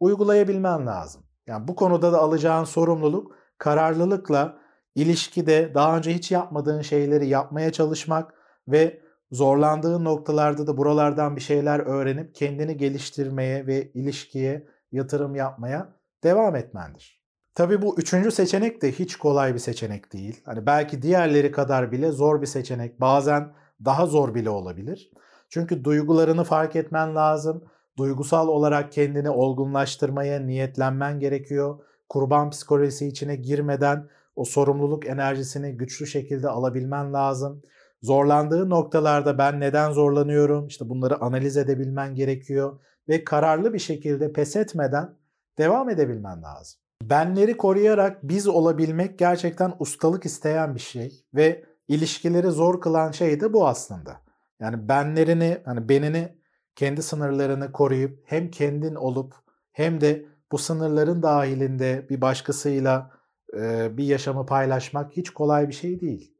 uygulayabilmen 0.00 0.86
lazım. 0.86 1.22
Yani 1.46 1.68
bu 1.68 1.74
konuda 1.76 2.12
da 2.12 2.18
alacağın 2.18 2.64
sorumluluk 2.64 3.36
kararlılıkla 3.58 4.58
ilişkide 4.94 5.74
daha 5.74 5.96
önce 5.96 6.14
hiç 6.14 6.30
yapmadığın 6.30 6.82
şeyleri 6.82 7.28
yapmaya 7.28 7.72
çalışmak 7.72 8.34
ve 8.68 9.00
zorlandığın 9.32 10.04
noktalarda 10.04 10.66
da 10.66 10.76
buralardan 10.76 11.36
bir 11.36 11.40
şeyler 11.40 11.78
öğrenip 11.80 12.34
kendini 12.34 12.76
geliştirmeye 12.76 13.66
ve 13.66 13.92
ilişkiye 13.92 14.66
yatırım 14.92 15.34
yapmaya 15.34 15.99
devam 16.24 16.56
etmendir. 16.56 17.20
Tabi 17.54 17.82
bu 17.82 17.98
üçüncü 17.98 18.30
seçenek 18.30 18.82
de 18.82 18.92
hiç 18.92 19.16
kolay 19.16 19.54
bir 19.54 19.58
seçenek 19.58 20.12
değil. 20.12 20.42
Hani 20.44 20.66
belki 20.66 21.02
diğerleri 21.02 21.52
kadar 21.52 21.92
bile 21.92 22.10
zor 22.10 22.40
bir 22.42 22.46
seçenek. 22.46 23.00
Bazen 23.00 23.52
daha 23.84 24.06
zor 24.06 24.34
bile 24.34 24.50
olabilir. 24.50 25.10
Çünkü 25.48 25.84
duygularını 25.84 26.44
fark 26.44 26.76
etmen 26.76 27.14
lazım. 27.14 27.64
Duygusal 27.96 28.48
olarak 28.48 28.92
kendini 28.92 29.30
olgunlaştırmaya 29.30 30.40
niyetlenmen 30.40 31.20
gerekiyor. 31.20 31.78
Kurban 32.08 32.50
psikolojisi 32.50 33.06
içine 33.06 33.36
girmeden 33.36 34.08
o 34.36 34.44
sorumluluk 34.44 35.06
enerjisini 35.06 35.76
güçlü 35.76 36.06
şekilde 36.06 36.48
alabilmen 36.48 37.12
lazım. 37.12 37.62
Zorlandığı 38.02 38.70
noktalarda 38.70 39.38
ben 39.38 39.60
neden 39.60 39.92
zorlanıyorum? 39.92 40.66
İşte 40.66 40.88
bunları 40.88 41.20
analiz 41.20 41.56
edebilmen 41.56 42.14
gerekiyor 42.14 42.78
ve 43.08 43.24
kararlı 43.24 43.74
bir 43.74 43.78
şekilde 43.78 44.32
pes 44.32 44.56
etmeden 44.56 45.19
devam 45.58 45.90
edebilmen 45.90 46.42
lazım. 46.42 46.80
Benleri 47.02 47.56
koruyarak 47.56 48.22
biz 48.22 48.48
olabilmek 48.48 49.18
gerçekten 49.18 49.72
ustalık 49.78 50.26
isteyen 50.26 50.74
bir 50.74 50.80
şey 50.80 51.24
ve 51.34 51.64
ilişkileri 51.88 52.50
zor 52.50 52.80
kılan 52.80 53.10
şey 53.10 53.40
de 53.40 53.52
bu 53.52 53.68
aslında. 53.68 54.20
Yani 54.60 54.88
benlerini, 54.88 55.58
hani 55.64 55.88
benini, 55.88 56.40
kendi 56.76 57.02
sınırlarını 57.02 57.72
koruyup 57.72 58.22
hem 58.24 58.50
kendin 58.50 58.94
olup 58.94 59.34
hem 59.72 60.00
de 60.00 60.26
bu 60.52 60.58
sınırların 60.58 61.22
dahilinde 61.22 62.06
bir 62.10 62.20
başkasıyla 62.20 63.10
e, 63.56 63.96
bir 63.96 64.04
yaşamı 64.04 64.46
paylaşmak 64.46 65.12
hiç 65.12 65.30
kolay 65.30 65.68
bir 65.68 65.72
şey 65.72 66.00
değil. 66.00 66.34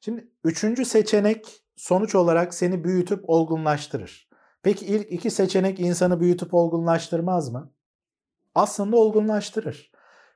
Şimdi 0.00 0.28
üçüncü 0.44 0.84
seçenek 0.84 1.64
sonuç 1.76 2.14
olarak 2.14 2.54
seni 2.54 2.84
büyütüp 2.84 3.30
olgunlaştırır. 3.30 4.28
Peki 4.62 4.86
ilk 4.86 5.12
iki 5.12 5.30
seçenek 5.30 5.80
insanı 5.80 6.20
büyütüp 6.20 6.54
olgunlaştırmaz 6.54 7.52
mı? 7.52 7.72
Aslında 8.54 8.96
olgunlaştırır. 8.96 9.92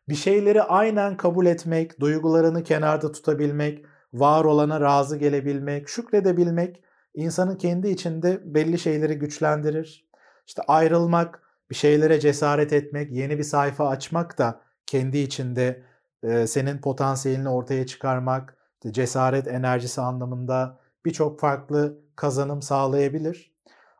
Bir 0.08 0.14
şeyleri 0.14 0.62
aynen 0.62 1.16
kabul 1.16 1.46
etmek, 1.46 2.00
duygularını 2.00 2.62
kenarda 2.62 3.12
tutabilmek, 3.12 3.84
var 4.12 4.44
olana 4.44 4.80
razı 4.80 5.16
gelebilmek, 5.16 5.88
şükredebilmek 5.88 6.82
insanın 7.14 7.56
kendi 7.56 7.88
içinde 7.88 8.54
belli 8.54 8.78
şeyleri 8.78 9.18
güçlendirir. 9.18 10.08
İşte 10.46 10.62
ayrılmak, 10.68 11.42
bir 11.70 11.74
şeylere 11.74 12.20
cesaret 12.20 12.72
etmek, 12.72 13.12
yeni 13.12 13.38
bir 13.38 13.42
sayfa 13.42 13.88
açmak 13.88 14.38
da 14.38 14.60
kendi 14.86 15.18
içinde 15.18 15.82
e, 16.22 16.46
senin 16.46 16.78
potansiyelini 16.78 17.48
ortaya 17.48 17.86
çıkarmak, 17.86 18.56
cesaret 18.90 19.48
enerjisi 19.48 20.00
anlamında 20.00 20.78
birçok 21.04 21.40
farklı 21.40 21.98
kazanım 22.16 22.62
sağlayabilir. 22.62 23.56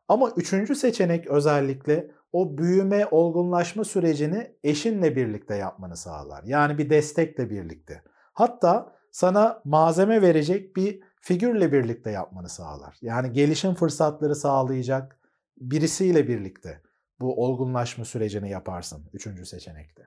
Ama 0.09 0.31
üçüncü 0.37 0.75
seçenek 0.75 1.27
özellikle 1.27 2.11
o 2.37 2.59
büyüme, 2.59 3.07
olgunlaşma 3.11 3.85
sürecini 3.85 4.53
eşinle 4.65 5.17
birlikte 5.17 5.57
yapmanı 5.57 5.97
sağlar. 5.97 6.45
Yani 6.45 6.79
bir 6.79 6.91
destekle 6.91 7.51
birlikte. 7.51 8.03
Hatta 8.33 8.93
sana 9.11 9.63
malzeme 9.65 10.23
verecek 10.23 10.77
bir 10.77 11.01
figürle 11.21 11.73
birlikte 11.73 12.11
yapmanı 12.11 12.49
sağlar. 12.49 12.99
Yani 13.03 13.33
gelişim 13.33 13.75
fırsatları 13.75 14.35
sağlayacak, 14.35 15.19
birisiyle 15.57 16.29
birlikte 16.29 16.83
bu 17.21 17.45
olgunlaşma 17.45 18.05
sürecini 18.05 18.51
yaparsın 18.51 19.05
üçüncü 19.13 19.47
seçenekte. 19.47 20.03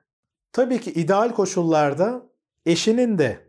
Tabii 0.52 0.80
ki 0.80 0.92
ideal 0.92 1.32
koşullarda 1.32 2.22
eşinin 2.66 3.18
de 3.18 3.46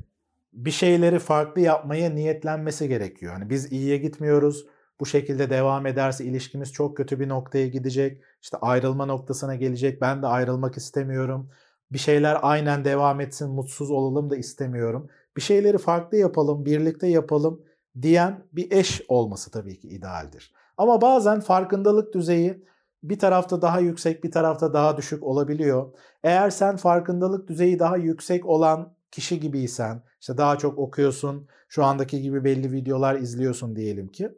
bir 0.54 0.72
şeyleri 0.72 1.20
farklı 1.20 1.62
yapmaya 1.62 2.10
niyetlenmesi 2.10 2.88
gerekiyor. 2.88 3.34
Hani 3.34 3.50
biz 3.50 3.72
iyiye 3.72 3.98
gitmiyoruz. 3.98 4.66
Bu 5.02 5.06
şekilde 5.06 5.50
devam 5.50 5.86
ederse 5.86 6.26
ilişkimiz 6.26 6.72
çok 6.72 6.98
kötü 6.98 7.20
bir 7.20 7.30
noktaya 7.30 7.68
gidecek. 7.68 8.22
İşte 8.42 8.58
ayrılma 8.58 9.06
noktasına 9.06 9.56
gelecek. 9.56 10.02
Ben 10.02 10.22
de 10.22 10.28
ayrılmak 10.28 10.78
istemiyorum. 10.78 11.50
Bir 11.92 11.98
şeyler 11.98 12.38
aynen 12.42 12.86
devam 12.86 13.22
etsin, 13.22 13.50
mutsuz 13.50 13.92
olalım 13.92 14.30
da 14.30 14.38
istemiyorum. 14.38 15.10
Bir 15.38 15.42
şeyleri 15.42 15.78
farklı 15.78 16.18
yapalım, 16.18 16.66
birlikte 16.66 17.08
yapalım 17.08 17.62
diyen 18.02 18.44
bir 18.54 18.72
eş 18.72 19.02
olması 19.08 19.52
tabii 19.52 19.80
ki 19.80 19.88
idealdir. 19.88 20.54
Ama 20.78 21.02
bazen 21.02 21.40
farkındalık 21.40 22.14
düzeyi 22.14 22.66
bir 23.04 23.20
tarafta 23.20 23.62
daha 23.62 23.80
yüksek, 23.80 24.24
bir 24.24 24.32
tarafta 24.32 24.74
daha 24.74 24.98
düşük 24.98 25.24
olabiliyor. 25.24 25.94
Eğer 26.24 26.50
sen 26.50 26.78
farkındalık 26.78 27.48
düzeyi 27.48 27.80
daha 27.80 27.98
yüksek 27.98 28.46
olan 28.46 28.94
kişi 29.12 29.40
gibiysen, 29.40 30.04
işte 30.22 30.38
daha 30.38 30.58
çok 30.58 30.80
okuyorsun, 30.80 31.48
şu 31.70 31.84
andaki 31.84 32.22
gibi 32.22 32.44
belli 32.44 32.72
videolar 32.72 33.16
izliyorsun 33.16 33.76
diyelim 33.76 34.08
ki, 34.08 34.30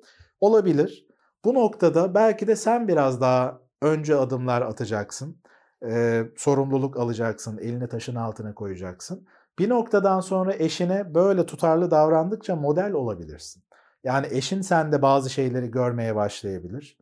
olabilir. 0.43 1.07
Bu 1.45 1.53
noktada 1.53 2.15
belki 2.15 2.47
de 2.47 2.55
sen 2.55 2.87
biraz 2.87 3.21
daha 3.21 3.59
önce 3.81 4.15
adımlar 4.15 4.61
atacaksın, 4.61 5.37
e, 5.85 6.23
sorumluluk 6.37 6.97
alacaksın, 6.97 7.57
elini 7.57 7.87
taşın 7.87 8.15
altına 8.15 8.53
koyacaksın. 8.55 9.27
Bir 9.59 9.69
noktadan 9.69 10.19
sonra 10.19 10.53
eşine 10.53 11.15
böyle 11.15 11.45
tutarlı 11.45 11.91
davrandıkça 11.91 12.55
model 12.55 12.93
olabilirsin. 12.93 13.63
Yani 14.03 14.27
eşin 14.29 14.61
sende 14.61 15.01
bazı 15.01 15.29
şeyleri 15.29 15.71
görmeye 15.71 16.15
başlayabilir. 16.15 16.97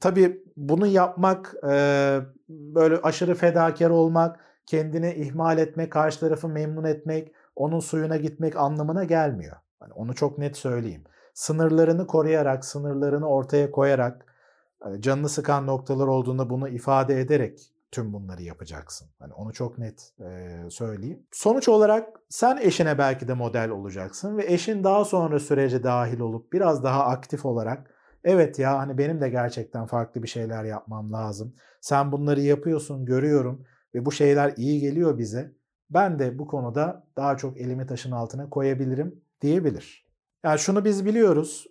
Tabii 0.00 0.44
bunu 0.56 0.86
yapmak, 0.86 1.54
e, 1.68 2.20
böyle 2.48 2.96
aşırı 2.96 3.34
fedakar 3.34 3.90
olmak, 3.90 4.40
kendini 4.66 5.14
ihmal 5.14 5.58
etmek, 5.58 5.92
karşı 5.92 6.20
tarafı 6.20 6.48
memnun 6.48 6.84
etmek, 6.84 7.32
onun 7.56 7.80
suyuna 7.80 8.16
gitmek 8.16 8.56
anlamına 8.56 9.04
gelmiyor. 9.04 9.56
Yani 9.82 9.92
onu 9.92 10.14
çok 10.14 10.38
net 10.38 10.56
söyleyeyim. 10.56 11.04
Sınırlarını 11.36 12.06
koruyarak, 12.06 12.64
sınırlarını 12.64 13.28
ortaya 13.28 13.70
koyarak, 13.70 14.26
hani 14.80 15.02
canını 15.02 15.28
sıkan 15.28 15.66
noktalar 15.66 16.06
olduğunda 16.06 16.50
bunu 16.50 16.68
ifade 16.68 17.20
ederek 17.20 17.72
tüm 17.90 18.12
bunları 18.12 18.42
yapacaksın. 18.42 19.08
Hani 19.18 19.32
onu 19.32 19.52
çok 19.52 19.78
net 19.78 20.12
e, 20.20 20.60
söyleyeyim. 20.70 21.26
Sonuç 21.32 21.68
olarak 21.68 22.20
sen 22.28 22.56
eşine 22.56 22.98
belki 22.98 23.28
de 23.28 23.34
model 23.34 23.70
olacaksın 23.70 24.36
ve 24.36 24.52
eşin 24.52 24.84
daha 24.84 25.04
sonra 25.04 25.38
sürece 25.38 25.82
dahil 25.82 26.20
olup 26.20 26.52
biraz 26.52 26.84
daha 26.84 27.04
aktif 27.04 27.46
olarak 27.46 27.90
evet 28.24 28.58
ya 28.58 28.78
hani 28.78 28.98
benim 28.98 29.20
de 29.20 29.28
gerçekten 29.28 29.86
farklı 29.86 30.22
bir 30.22 30.28
şeyler 30.28 30.64
yapmam 30.64 31.12
lazım. 31.12 31.54
Sen 31.80 32.12
bunları 32.12 32.40
yapıyorsun, 32.40 33.04
görüyorum 33.04 33.64
ve 33.94 34.06
bu 34.06 34.12
şeyler 34.12 34.54
iyi 34.56 34.80
geliyor 34.80 35.18
bize. 35.18 35.52
Ben 35.90 36.18
de 36.18 36.38
bu 36.38 36.46
konuda 36.46 37.06
daha 37.16 37.36
çok 37.36 37.56
elimi 37.56 37.86
taşın 37.86 38.10
altına 38.10 38.50
koyabilirim 38.50 39.20
diyebilir. 39.42 40.05
Yani 40.44 40.58
şunu 40.58 40.84
biz 40.84 41.06
biliyoruz 41.06 41.66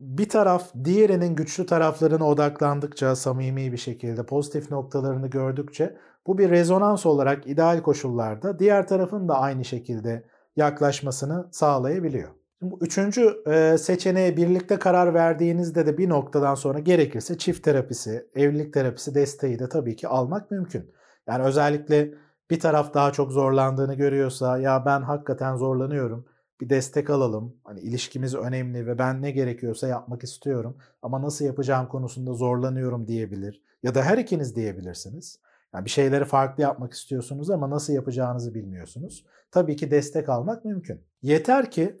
bir 0.00 0.28
taraf 0.28 0.70
diğerinin 0.84 1.34
güçlü 1.34 1.66
taraflarına 1.66 2.28
odaklandıkça, 2.28 3.16
samimi 3.16 3.72
bir 3.72 3.76
şekilde 3.76 4.26
pozitif 4.26 4.70
noktalarını 4.70 5.26
gördükçe 5.26 5.96
bu 6.26 6.38
bir 6.38 6.50
rezonans 6.50 7.06
olarak 7.06 7.46
ideal 7.46 7.82
koşullarda 7.82 8.58
diğer 8.58 8.88
tarafın 8.88 9.28
da 9.28 9.38
aynı 9.38 9.64
şekilde 9.64 10.24
yaklaşmasını 10.56 11.48
sağlayabiliyor. 11.52 12.30
Bu 12.62 12.78
üçüncü 12.80 13.42
e, 13.46 13.78
seçeneğe 13.78 14.36
birlikte 14.36 14.78
karar 14.78 15.14
verdiğinizde 15.14 15.86
de 15.86 15.98
bir 15.98 16.08
noktadan 16.08 16.54
sonra 16.54 16.78
gerekirse 16.78 17.38
çift 17.38 17.64
terapisi, 17.64 18.28
evlilik 18.34 18.74
terapisi 18.74 19.14
desteği 19.14 19.58
de 19.58 19.68
tabii 19.68 19.96
ki 19.96 20.08
almak 20.08 20.50
mümkün. 20.50 20.90
Yani 21.26 21.44
özellikle 21.44 22.14
bir 22.50 22.60
taraf 22.60 22.94
daha 22.94 23.12
çok 23.12 23.32
zorlandığını 23.32 23.94
görüyorsa 23.94 24.58
ya 24.58 24.82
ben 24.86 25.02
hakikaten 25.02 25.56
zorlanıyorum 25.56 26.26
bir 26.60 26.70
destek 26.70 27.10
alalım. 27.10 27.56
Hani 27.64 27.80
ilişkimiz 27.80 28.34
önemli 28.34 28.86
ve 28.86 28.98
ben 28.98 29.22
ne 29.22 29.30
gerekiyorsa 29.30 29.88
yapmak 29.88 30.24
istiyorum 30.24 30.76
ama 31.02 31.22
nasıl 31.22 31.44
yapacağım 31.44 31.88
konusunda 31.88 32.32
zorlanıyorum 32.32 33.08
diyebilir. 33.08 33.62
Ya 33.82 33.94
da 33.94 34.02
her 34.02 34.18
ikiniz 34.18 34.56
diyebilirsiniz. 34.56 35.38
Yani 35.74 35.84
bir 35.84 35.90
şeyleri 35.90 36.24
farklı 36.24 36.62
yapmak 36.62 36.92
istiyorsunuz 36.92 37.50
ama 37.50 37.70
nasıl 37.70 37.92
yapacağınızı 37.92 38.54
bilmiyorsunuz. 38.54 39.24
Tabii 39.50 39.76
ki 39.76 39.90
destek 39.90 40.28
almak 40.28 40.64
mümkün. 40.64 41.00
Yeter 41.22 41.70
ki 41.70 41.96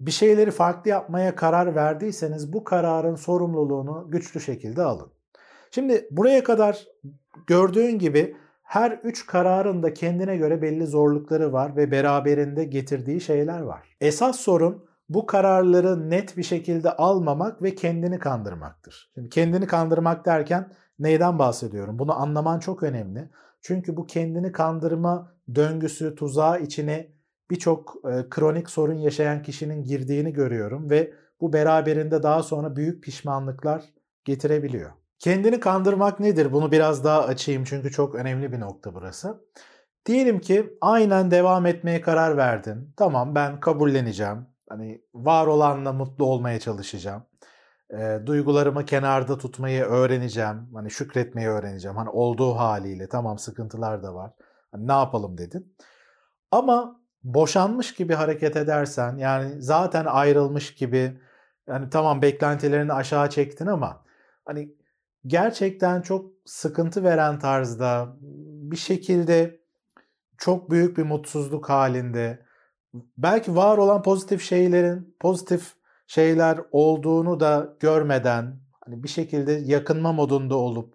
bir 0.00 0.10
şeyleri 0.10 0.50
farklı 0.50 0.90
yapmaya 0.90 1.34
karar 1.34 1.74
verdiyseniz 1.74 2.52
bu 2.52 2.64
kararın 2.64 3.14
sorumluluğunu 3.14 4.06
güçlü 4.10 4.40
şekilde 4.40 4.82
alın. 4.82 5.12
Şimdi 5.70 6.08
buraya 6.10 6.44
kadar 6.44 6.86
gördüğün 7.46 7.98
gibi 7.98 8.36
her 8.68 9.00
üç 9.04 9.26
kararın 9.26 9.82
da 9.82 9.94
kendine 9.94 10.36
göre 10.36 10.62
belli 10.62 10.86
zorlukları 10.86 11.52
var 11.52 11.76
ve 11.76 11.90
beraberinde 11.90 12.64
getirdiği 12.64 13.20
şeyler 13.20 13.60
var. 13.60 13.96
Esas 14.00 14.40
sorun 14.40 14.84
bu 15.08 15.26
kararları 15.26 16.10
net 16.10 16.36
bir 16.36 16.42
şekilde 16.42 16.92
almamak 16.92 17.62
ve 17.62 17.74
kendini 17.74 18.18
kandırmaktır. 18.18 19.10
Şimdi 19.14 19.28
kendini 19.28 19.66
kandırmak 19.66 20.26
derken 20.26 20.72
neyden 20.98 21.38
bahsediyorum? 21.38 21.98
Bunu 21.98 22.20
anlaman 22.20 22.58
çok 22.58 22.82
önemli. 22.82 23.30
Çünkü 23.60 23.96
bu 23.96 24.06
kendini 24.06 24.52
kandırma 24.52 25.32
döngüsü, 25.54 26.14
tuzağı 26.14 26.60
içine 26.60 27.12
birçok 27.50 27.96
e, 28.04 28.28
kronik 28.30 28.70
sorun 28.70 28.98
yaşayan 28.98 29.42
kişinin 29.42 29.84
girdiğini 29.84 30.32
görüyorum 30.32 30.90
ve 30.90 31.12
bu 31.40 31.52
beraberinde 31.52 32.22
daha 32.22 32.42
sonra 32.42 32.76
büyük 32.76 33.04
pişmanlıklar 33.04 33.84
getirebiliyor. 34.24 34.90
Kendini 35.18 35.60
kandırmak 35.60 36.20
nedir? 36.20 36.52
Bunu 36.52 36.72
biraz 36.72 37.04
daha 37.04 37.24
açayım 37.24 37.64
çünkü 37.64 37.90
çok 37.90 38.14
önemli 38.14 38.52
bir 38.52 38.60
nokta 38.60 38.94
burası. 38.94 39.44
Diyelim 40.06 40.40
ki 40.40 40.78
aynen 40.80 41.30
devam 41.30 41.66
etmeye 41.66 42.00
karar 42.00 42.36
verdin. 42.36 42.94
Tamam 42.96 43.34
ben 43.34 43.60
kabulleneceğim. 43.60 44.46
Hani 44.68 45.02
var 45.14 45.46
olanla 45.46 45.92
mutlu 45.92 46.24
olmaya 46.24 46.60
çalışacağım. 46.60 47.22
E, 47.90 48.20
duygularımı 48.26 48.84
kenarda 48.84 49.38
tutmayı 49.38 49.82
öğreneceğim. 49.84 50.70
Hani 50.74 50.90
şükretmeyi 50.90 51.48
öğreneceğim. 51.48 51.96
Hani 51.96 52.10
olduğu 52.10 52.52
haliyle 52.54 53.08
tamam 53.08 53.38
sıkıntılar 53.38 54.02
da 54.02 54.14
var. 54.14 54.32
Hani 54.72 54.88
ne 54.88 54.92
yapalım 54.92 55.38
dedin. 55.38 55.76
Ama 56.50 57.00
boşanmış 57.24 57.94
gibi 57.94 58.14
hareket 58.14 58.56
edersen 58.56 59.16
yani 59.16 59.62
zaten 59.62 60.04
ayrılmış 60.04 60.74
gibi 60.74 61.20
yani 61.66 61.90
tamam 61.90 62.22
beklentilerini 62.22 62.92
aşağı 62.92 63.30
çektin 63.30 63.66
ama 63.66 64.04
hani 64.44 64.77
gerçekten 65.28 66.02
çok 66.02 66.30
sıkıntı 66.44 67.04
veren 67.04 67.38
tarzda 67.38 68.16
bir 68.70 68.76
şekilde 68.76 69.60
çok 70.38 70.70
büyük 70.70 70.98
bir 70.98 71.02
mutsuzluk 71.02 71.68
halinde 71.68 72.46
belki 73.18 73.56
var 73.56 73.78
olan 73.78 74.02
pozitif 74.02 74.42
şeylerin 74.42 75.16
pozitif 75.20 75.74
şeyler 76.06 76.60
olduğunu 76.72 77.40
da 77.40 77.76
görmeden 77.80 78.60
hani 78.84 79.02
bir 79.02 79.08
şekilde 79.08 79.52
yakınma 79.52 80.12
modunda 80.12 80.56
olup 80.56 80.94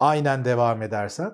aynen 0.00 0.44
devam 0.44 0.82
edersen 0.82 1.32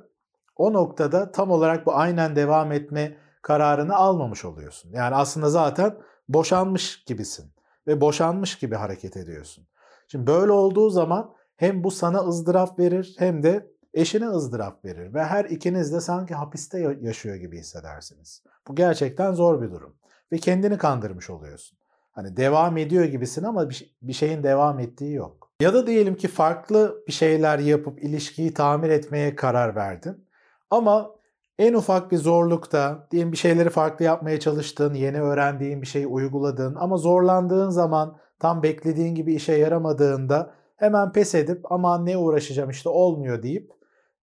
o 0.57 0.73
noktada 0.73 1.33
tam 1.33 1.51
olarak 1.51 1.87
bu 1.87 1.95
aynen 1.95 2.37
devam 2.37 2.73
etme 2.73 3.17
kararını 3.43 3.97
almamış 3.97 4.45
oluyorsun. 4.45 4.91
Yani 4.93 5.15
aslında 5.15 5.51
zaten 5.51 5.97
boşanmış 6.29 7.05
gibisin 7.05 7.53
ve 7.87 8.01
boşanmış 8.01 8.59
gibi 8.59 8.75
hareket 8.75 9.17
ediyorsun. 9.17 9.67
Şimdi 10.09 10.27
böyle 10.27 10.53
olduğu 10.53 10.91
zaman 10.91 11.38
hem 11.59 11.85
bu 11.85 11.91
sana 11.91 12.19
ızdırap 12.19 12.79
verir 12.79 13.17
hem 13.19 13.43
de 13.43 13.67
eşine 13.95 14.29
ızdırap 14.29 14.85
verir 14.85 15.15
ve 15.15 15.25
her 15.25 15.45
ikiniz 15.45 15.93
de 15.93 16.01
sanki 16.01 16.35
hapiste 16.35 16.97
yaşıyor 17.01 17.37
gibi 17.37 17.59
hissedersiniz. 17.59 18.43
Bu 18.69 18.75
gerçekten 18.75 19.33
zor 19.33 19.63
bir 19.63 19.71
durum 19.71 19.97
ve 20.33 20.39
kendini 20.39 20.79
kandırmış 20.79 21.31
oluyorsun. 21.31 21.79
Hani 22.13 22.37
devam 22.37 22.77
ediyor 22.77 23.05
gibisin 23.05 23.45
ama 23.45 23.71
bir 24.03 24.13
şeyin 24.13 24.43
devam 24.43 24.79
ettiği 24.79 25.13
yok. 25.13 25.51
Ya 25.61 25.75
da 25.75 25.87
diyelim 25.87 26.15
ki 26.15 26.29
farklı 26.29 27.05
bir 27.07 27.13
şeyler 27.13 27.59
yapıp 27.59 28.05
ilişkiyi 28.05 28.55
tamir 28.55 28.91
etmeye 28.91 29.37
karar 29.37 29.77
verdin. 29.77 30.25
Ama 30.71 31.11
en 31.59 31.75
ufak 31.75 32.13
bir 32.13 32.17
zorlukta, 32.17 33.07
diyelim 33.11 33.33
bir 33.33 33.37
şeyleri 33.37 33.71
farklı 33.71 34.05
yapmaya 34.05 34.41
çalıştın, 34.41 34.95
yeni 34.95 35.21
öğrendiğin 35.21 35.83
bir 35.83 35.87
şeyi 35.87 36.07
uyguladın 36.07 36.75
ama 36.75 36.97
zorlandığın 36.97 37.71
zaman 37.71 38.17
tam 38.39 38.63
beklediğin 38.63 39.15
gibi 39.15 39.35
işe 39.35 39.53
yaramadığında 39.53 40.55
hemen 40.79 41.13
pes 41.13 41.35
edip 41.35 41.73
aman 41.73 42.07
ne 42.07 42.17
uğraşacağım 42.17 42.71
işte 42.71 42.89
olmuyor 42.89 43.43
deyip 43.43 43.71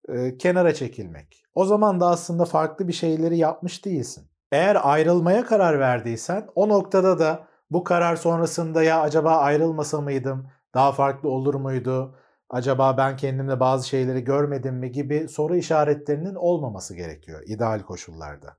e, 0.08 0.36
kenara 0.36 0.74
çekilmek. 0.74 1.44
O 1.54 1.64
zaman 1.64 2.00
da 2.00 2.06
aslında 2.06 2.44
farklı 2.44 2.88
bir 2.88 2.92
şeyleri 2.92 3.38
yapmış 3.38 3.84
değilsin. 3.84 4.24
Eğer 4.52 4.78
ayrılmaya 4.82 5.44
karar 5.44 5.80
verdiysen 5.80 6.48
o 6.54 6.68
noktada 6.68 7.18
da 7.18 7.46
bu 7.70 7.84
karar 7.84 8.16
sonrasında 8.16 8.82
ya 8.82 9.00
acaba 9.00 9.36
ayrılmasa 9.36 10.00
mıydım? 10.00 10.46
Daha 10.74 10.92
farklı 10.92 11.28
olur 11.28 11.54
muydu? 11.54 12.16
Acaba 12.50 12.96
ben 12.96 13.16
kendimde 13.16 13.60
bazı 13.60 13.88
şeyleri 13.88 14.24
görmedim 14.24 14.74
mi 14.74 14.92
gibi 14.92 15.28
soru 15.28 15.56
işaretlerinin 15.56 16.34
olmaması 16.34 16.94
gerekiyor 16.94 17.42
ideal 17.46 17.80
koşullarda. 17.80 18.56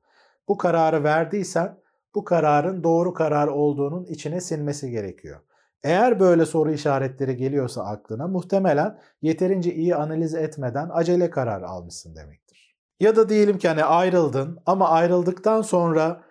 Bu 0.47 0.57
kararı 0.57 1.03
verdiysen 1.03 1.77
bu 2.15 2.23
kararın 2.23 2.83
doğru 2.83 3.13
karar 3.13 3.47
olduğunun 3.47 4.05
içine 4.05 4.41
sinmesi 4.41 4.91
gerekiyor. 4.91 5.39
Eğer 5.85 6.19
böyle 6.19 6.45
soru 6.45 6.71
işaretleri 6.71 7.37
geliyorsa 7.37 7.83
aklına 7.83 8.27
muhtemelen 8.27 8.99
yeterince 9.21 9.73
iyi 9.73 9.95
analiz 9.95 10.35
etmeden 10.35 10.89
acele 10.93 11.29
karar 11.29 11.61
almışsın 11.61 12.15
demektir. 12.15 12.75
Ya 12.99 13.15
da 13.15 13.29
diyelim 13.29 13.57
ki 13.57 13.67
hani 13.67 13.83
ayrıldın 13.83 14.59
ama 14.65 14.89
ayrıldıktan 14.89 15.61
sonra 15.61 16.21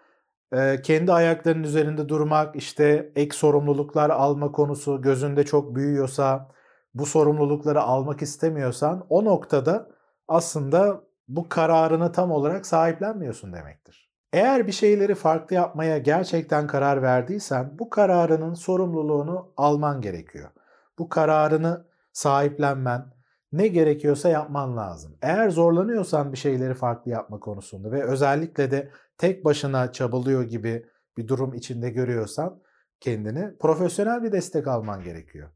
e, 0.52 0.82
kendi 0.82 1.12
ayaklarının 1.12 1.62
üzerinde 1.62 2.08
durmak, 2.08 2.56
işte 2.56 3.12
ek 3.16 3.36
sorumluluklar 3.36 4.10
alma 4.10 4.52
konusu 4.52 5.02
gözünde 5.02 5.44
çok 5.44 5.74
büyüyorsa, 5.74 6.48
bu 6.94 7.06
sorumlulukları 7.06 7.82
almak 7.82 8.22
istemiyorsan 8.22 9.06
o 9.08 9.24
noktada 9.24 9.88
aslında 10.28 11.00
bu 11.28 11.48
kararını 11.48 12.12
tam 12.12 12.30
olarak 12.30 12.66
sahiplenmiyorsun 12.66 13.52
demektir. 13.52 14.13
Eğer 14.34 14.66
bir 14.66 14.72
şeyleri 14.72 15.14
farklı 15.14 15.56
yapmaya 15.56 15.98
gerçekten 15.98 16.66
karar 16.66 17.02
verdiysen 17.02 17.78
bu 17.78 17.90
kararının 17.90 18.54
sorumluluğunu 18.54 19.52
alman 19.56 20.00
gerekiyor. 20.00 20.50
Bu 20.98 21.08
kararını 21.08 21.86
sahiplenmen, 22.12 23.06
ne 23.52 23.68
gerekiyorsa 23.68 24.28
yapman 24.28 24.76
lazım. 24.76 25.16
Eğer 25.22 25.50
zorlanıyorsan 25.50 26.32
bir 26.32 26.36
şeyleri 26.36 26.74
farklı 26.74 27.10
yapma 27.10 27.40
konusunda 27.40 27.92
ve 27.92 28.04
özellikle 28.04 28.70
de 28.70 28.90
tek 29.18 29.44
başına 29.44 29.92
çabalıyor 29.92 30.42
gibi 30.42 30.86
bir 31.16 31.28
durum 31.28 31.54
içinde 31.54 31.90
görüyorsan 31.90 32.62
kendini 33.00 33.58
profesyonel 33.58 34.22
bir 34.22 34.32
destek 34.32 34.68
alman 34.68 35.02
gerekiyor. 35.02 35.48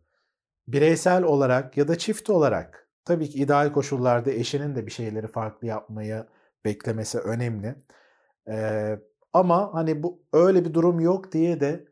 Bireysel 0.68 1.22
olarak 1.22 1.76
ya 1.76 1.88
da 1.88 1.98
çift 1.98 2.30
olarak 2.30 2.88
tabii 3.04 3.28
ki 3.28 3.38
ideal 3.38 3.72
koşullarda 3.72 4.30
eşinin 4.30 4.74
de 4.76 4.86
bir 4.86 4.92
şeyleri 4.92 5.26
farklı 5.26 5.66
yapmayı 5.66 6.26
beklemesi 6.64 7.18
önemli. 7.18 7.74
Ee, 8.48 8.98
ama 9.32 9.74
hani 9.74 10.02
bu 10.02 10.22
öyle 10.32 10.64
bir 10.64 10.74
durum 10.74 11.00
yok 11.00 11.32
diye 11.32 11.60
de 11.60 11.84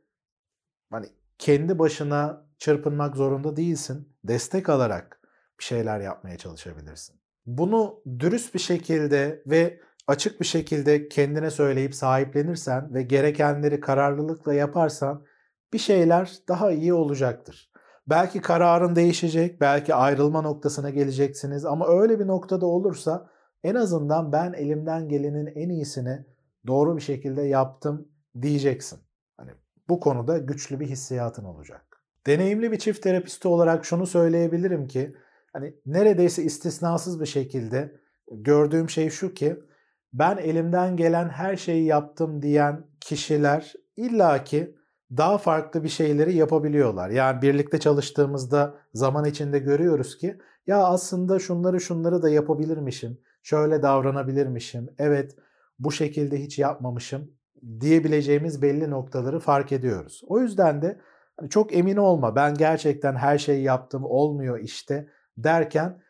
hani 0.90 1.06
kendi 1.38 1.78
başına 1.78 2.46
çırpınmak 2.58 3.16
zorunda 3.16 3.56
değilsin. 3.56 4.16
Destek 4.24 4.68
alarak 4.68 5.20
bir 5.58 5.64
şeyler 5.64 6.00
yapmaya 6.00 6.38
çalışabilirsin. 6.38 7.20
Bunu 7.46 8.02
dürüst 8.18 8.54
bir 8.54 8.58
şekilde 8.58 9.42
ve 9.46 9.80
açık 10.06 10.40
bir 10.40 10.46
şekilde 10.46 11.08
kendine 11.08 11.50
söyleyip 11.50 11.94
sahiplenirsen 11.94 12.94
ve 12.94 13.02
gerekenleri 13.02 13.80
kararlılıkla 13.80 14.54
yaparsan 14.54 15.24
bir 15.72 15.78
şeyler 15.78 16.32
daha 16.48 16.72
iyi 16.72 16.94
olacaktır. 16.94 17.70
Belki 18.06 18.40
kararın 18.40 18.96
değişecek, 18.96 19.60
belki 19.60 19.94
ayrılma 19.94 20.42
noktasına 20.42 20.90
geleceksiniz 20.90 21.64
ama 21.64 21.88
öyle 21.88 22.20
bir 22.20 22.26
noktada 22.26 22.66
olursa 22.66 23.30
en 23.64 23.74
azından 23.74 24.32
ben 24.32 24.52
elimden 24.52 25.08
gelenin 25.08 25.46
en 25.46 25.68
iyisini 25.68 26.24
doğru 26.66 26.96
bir 26.96 27.02
şekilde 27.02 27.42
yaptım 27.42 28.08
diyeceksin. 28.42 28.98
Hani 29.36 29.50
bu 29.88 30.00
konuda 30.00 30.38
güçlü 30.38 30.80
bir 30.80 30.86
hissiyatın 30.86 31.44
olacak. 31.44 32.02
Deneyimli 32.26 32.72
bir 32.72 32.78
çift 32.78 33.02
terapisti 33.02 33.48
olarak 33.48 33.84
şunu 33.84 34.06
söyleyebilirim 34.06 34.88
ki 34.88 35.16
hani 35.52 35.74
neredeyse 35.86 36.42
istisnasız 36.42 37.20
bir 37.20 37.26
şekilde 37.26 38.00
gördüğüm 38.30 38.90
şey 38.90 39.10
şu 39.10 39.34
ki 39.34 39.56
ben 40.12 40.36
elimden 40.36 40.96
gelen 40.96 41.28
her 41.28 41.56
şeyi 41.56 41.84
yaptım 41.84 42.42
diyen 42.42 42.86
kişiler 43.00 43.74
illaki 43.96 44.76
daha 45.16 45.38
farklı 45.38 45.84
bir 45.84 45.88
şeyleri 45.88 46.34
yapabiliyorlar. 46.34 47.10
Yani 47.10 47.42
birlikte 47.42 47.80
çalıştığımızda 47.80 48.74
zaman 48.94 49.24
içinde 49.24 49.58
görüyoruz 49.58 50.18
ki 50.18 50.38
ya 50.66 50.84
aslında 50.84 51.38
şunları 51.38 51.80
şunları 51.80 52.22
da 52.22 52.30
yapabilirmişim. 52.30 53.18
Şöyle 53.42 53.82
davranabilirmişim. 53.82 54.88
Evet 54.98 55.36
bu 55.78 55.92
şekilde 55.92 56.42
hiç 56.42 56.58
yapmamışım 56.58 57.30
diyebileceğimiz 57.80 58.62
belli 58.62 58.90
noktaları 58.90 59.40
fark 59.40 59.72
ediyoruz. 59.72 60.22
O 60.26 60.40
yüzden 60.40 60.82
de 60.82 61.00
hani 61.36 61.50
çok 61.50 61.76
emin 61.76 61.96
olma 61.96 62.36
ben 62.36 62.54
gerçekten 62.54 63.14
her 63.14 63.38
şeyi 63.38 63.62
yaptım 63.62 64.04
olmuyor 64.04 64.58
işte 64.58 65.08
derken 65.38 66.02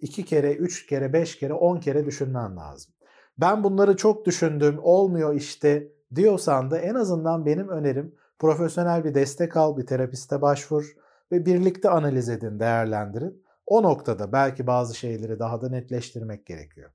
iki 0.00 0.24
kere, 0.24 0.54
üç 0.54 0.86
kere, 0.86 1.12
beş 1.12 1.38
kere, 1.38 1.52
on 1.52 1.80
kere 1.80 2.06
düşünmen 2.06 2.56
lazım. 2.56 2.92
Ben 3.38 3.64
bunları 3.64 3.96
çok 3.96 4.26
düşündüm, 4.26 4.78
olmuyor 4.82 5.34
işte 5.34 5.88
diyorsan 6.14 6.70
da 6.70 6.78
en 6.78 6.94
azından 6.94 7.46
benim 7.46 7.68
önerim 7.68 8.14
profesyonel 8.38 9.04
bir 9.04 9.14
destek 9.14 9.56
al, 9.56 9.76
bir 9.76 9.86
terapiste 9.86 10.42
başvur 10.42 10.92
ve 11.32 11.46
birlikte 11.46 11.90
analiz 11.90 12.28
edin, 12.28 12.60
değerlendirin. 12.60 13.42
O 13.66 13.82
noktada 13.82 14.32
belki 14.32 14.66
bazı 14.66 14.94
şeyleri 14.94 15.38
daha 15.38 15.60
da 15.60 15.68
netleştirmek 15.68 16.46
gerekiyor. 16.46 16.90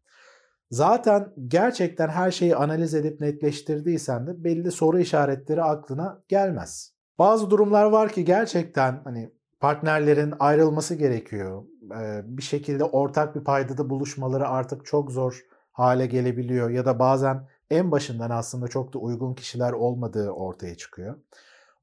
Zaten 0.71 1.33
gerçekten 1.47 2.09
her 2.09 2.31
şeyi 2.31 2.55
analiz 2.55 2.93
edip 2.93 3.21
netleştirdiysen 3.21 4.27
de 4.27 4.43
belli 4.43 4.71
soru 4.71 4.99
işaretleri 4.99 5.63
aklına 5.63 6.23
gelmez. 6.27 6.93
Bazı 7.19 7.49
durumlar 7.49 7.85
var 7.85 8.09
ki 8.09 8.25
gerçekten 8.25 9.01
hani 9.03 9.31
partnerlerin 9.59 10.33
ayrılması 10.39 10.95
gerekiyor. 10.95 11.63
Bir 12.23 12.43
şekilde 12.43 12.83
ortak 12.83 13.35
bir 13.35 13.43
paydada 13.43 13.89
buluşmaları 13.89 14.47
artık 14.47 14.85
çok 14.85 15.11
zor 15.11 15.41
hale 15.71 16.05
gelebiliyor 16.05 16.69
ya 16.69 16.85
da 16.85 16.99
bazen 16.99 17.47
en 17.69 17.91
başından 17.91 18.29
aslında 18.29 18.67
çok 18.67 18.93
da 18.93 18.99
uygun 18.99 19.33
kişiler 19.33 19.71
olmadığı 19.71 20.29
ortaya 20.29 20.75
çıkıyor. 20.77 21.15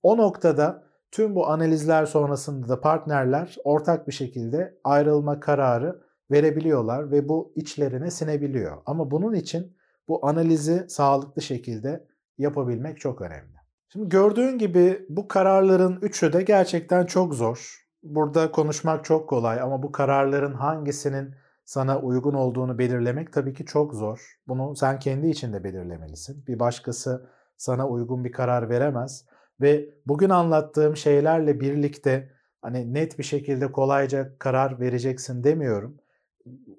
O 0.02 0.16
noktada 0.16 0.82
tüm 1.10 1.34
bu 1.34 1.48
analizler 1.48 2.06
sonrasında 2.06 2.68
da 2.68 2.80
partnerler 2.80 3.56
ortak 3.64 4.08
bir 4.08 4.12
şekilde 4.12 4.78
ayrılma 4.84 5.40
kararı 5.40 6.07
verebiliyorlar 6.30 7.10
ve 7.10 7.28
bu 7.28 7.52
içlerine 7.56 8.10
sinebiliyor. 8.10 8.76
Ama 8.86 9.10
bunun 9.10 9.34
için 9.34 9.76
bu 10.08 10.26
analizi 10.26 10.84
sağlıklı 10.88 11.42
şekilde 11.42 12.06
yapabilmek 12.38 13.00
çok 13.00 13.20
önemli. 13.20 13.58
Şimdi 13.92 14.08
gördüğün 14.08 14.58
gibi 14.58 15.06
bu 15.08 15.28
kararların 15.28 15.98
üçü 16.02 16.32
de 16.32 16.42
gerçekten 16.42 17.06
çok 17.06 17.34
zor. 17.34 17.84
Burada 18.02 18.50
konuşmak 18.50 19.04
çok 19.04 19.28
kolay 19.28 19.60
ama 19.60 19.82
bu 19.82 19.92
kararların 19.92 20.54
hangisinin 20.54 21.34
sana 21.64 22.00
uygun 22.00 22.34
olduğunu 22.34 22.78
belirlemek 22.78 23.32
tabii 23.32 23.54
ki 23.54 23.64
çok 23.64 23.94
zor. 23.94 24.38
Bunu 24.48 24.76
sen 24.76 24.98
kendi 24.98 25.28
içinde 25.28 25.64
belirlemelisin. 25.64 26.46
Bir 26.46 26.58
başkası 26.58 27.30
sana 27.56 27.88
uygun 27.88 28.24
bir 28.24 28.32
karar 28.32 28.68
veremez 28.68 29.24
ve 29.60 29.88
bugün 30.06 30.30
anlattığım 30.30 30.96
şeylerle 30.96 31.60
birlikte 31.60 32.30
hani 32.62 32.94
net 32.94 33.18
bir 33.18 33.24
şekilde 33.24 33.72
kolayca 33.72 34.38
karar 34.38 34.80
vereceksin 34.80 35.44
demiyorum. 35.44 35.96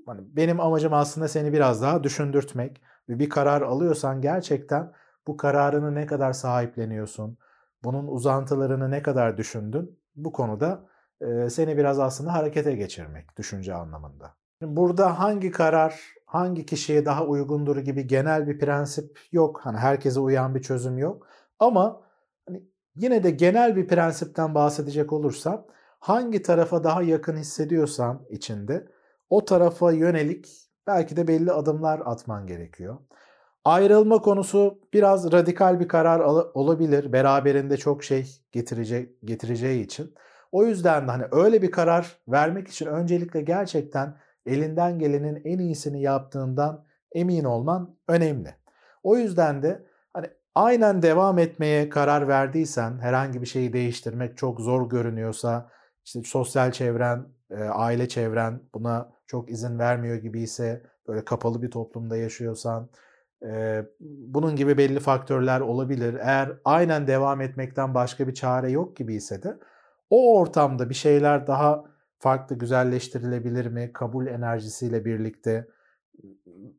Hani 0.05 0.21
benim 0.35 0.59
amacım 0.59 0.93
aslında 0.93 1.27
seni 1.27 1.53
biraz 1.53 1.81
daha 1.81 2.03
düşündürtmek 2.03 2.81
ve 3.09 3.19
bir 3.19 3.29
karar 3.29 3.61
alıyorsan 3.61 4.21
gerçekten 4.21 4.91
bu 5.27 5.37
kararını 5.37 5.95
ne 5.95 6.05
kadar 6.05 6.33
sahipleniyorsun, 6.33 7.37
bunun 7.83 8.07
uzantılarını 8.07 8.91
ne 8.91 9.01
kadar 9.01 9.37
düşündün 9.37 9.99
bu 10.15 10.31
konuda 10.31 10.85
seni 11.49 11.77
biraz 11.77 11.99
aslında 11.99 12.33
harekete 12.33 12.75
geçirmek 12.75 13.37
düşünce 13.37 13.73
anlamında. 13.73 14.35
Burada 14.61 15.19
hangi 15.19 15.51
karar 15.51 16.01
hangi 16.25 16.65
kişiye 16.65 17.05
daha 17.05 17.25
uygundur 17.25 17.77
gibi 17.77 18.07
genel 18.07 18.47
bir 18.47 18.59
prensip 18.59 19.19
yok. 19.31 19.59
Hani 19.63 19.77
herkese 19.77 20.19
uyan 20.19 20.55
bir 20.55 20.61
çözüm 20.61 20.97
yok. 20.97 21.27
Ama 21.59 22.01
hani 22.47 22.63
yine 22.95 23.23
de 23.23 23.31
genel 23.31 23.75
bir 23.75 23.87
prensipten 23.87 24.55
bahsedecek 24.55 25.13
olursam 25.13 25.65
hangi 25.99 26.41
tarafa 26.41 26.83
daha 26.83 27.01
yakın 27.01 27.37
hissediyorsan 27.37 28.25
içinde 28.29 28.87
o 29.29 29.45
tarafa 29.45 29.91
yönelik 29.91 30.47
belki 30.87 31.17
de 31.17 31.27
belli 31.27 31.51
adımlar 31.51 32.01
atman 32.05 32.47
gerekiyor. 32.47 32.97
Ayrılma 33.65 34.21
konusu 34.21 34.79
biraz 34.93 35.31
radikal 35.31 35.79
bir 35.79 35.87
karar 35.87 36.19
olabilir. 36.53 37.13
Beraberinde 37.13 37.77
çok 37.77 38.03
şey 38.03 38.41
getirecek 38.51 39.21
getireceği 39.23 39.83
için. 39.83 40.13
O 40.51 40.65
yüzden 40.65 41.07
de 41.07 41.11
hani 41.11 41.25
öyle 41.31 41.61
bir 41.61 41.71
karar 41.71 42.17
vermek 42.27 42.67
için 42.67 42.85
öncelikle 42.85 43.41
gerçekten 43.41 44.17
elinden 44.45 44.99
gelenin 44.99 45.41
en 45.45 45.59
iyisini 45.59 46.01
yaptığından 46.01 46.85
emin 47.11 47.43
olman 47.43 47.95
önemli. 48.07 48.55
O 49.03 49.17
yüzden 49.17 49.63
de 49.63 49.85
hani 50.13 50.27
aynen 50.55 51.01
devam 51.01 51.39
etmeye 51.39 51.89
karar 51.89 52.27
verdiysen, 52.27 52.99
herhangi 52.99 53.41
bir 53.41 53.47
şeyi 53.47 53.73
değiştirmek 53.73 54.37
çok 54.37 54.61
zor 54.61 54.89
görünüyorsa, 54.89 55.69
işte 56.05 56.23
sosyal 56.23 56.71
çevren, 56.71 57.25
aile 57.71 58.07
çevren 58.07 58.61
buna 58.73 59.18
çok 59.29 59.51
izin 59.51 59.79
vermiyor 59.79 60.15
gibi 60.15 60.41
ise, 60.41 60.83
böyle 61.07 61.25
kapalı 61.25 61.61
bir 61.61 61.71
toplumda 61.71 62.17
yaşıyorsan, 62.17 62.89
bunun 63.99 64.55
gibi 64.55 64.77
belli 64.77 64.99
faktörler 64.99 65.59
olabilir. 65.59 66.13
Eğer 66.13 66.51
aynen 66.65 67.07
devam 67.07 67.41
etmekten 67.41 67.93
başka 67.93 68.27
bir 68.27 68.33
çare 68.33 68.71
yok 68.71 68.97
gibi 68.97 69.15
ise 69.15 69.43
de 69.43 69.57
o 70.09 70.39
ortamda 70.39 70.89
bir 70.89 70.95
şeyler 70.95 71.47
daha 71.47 71.83
farklı 72.19 72.55
güzelleştirilebilir 72.55 73.65
mi? 73.65 73.93
Kabul 73.93 74.27
enerjisiyle 74.27 75.05
birlikte 75.05 75.67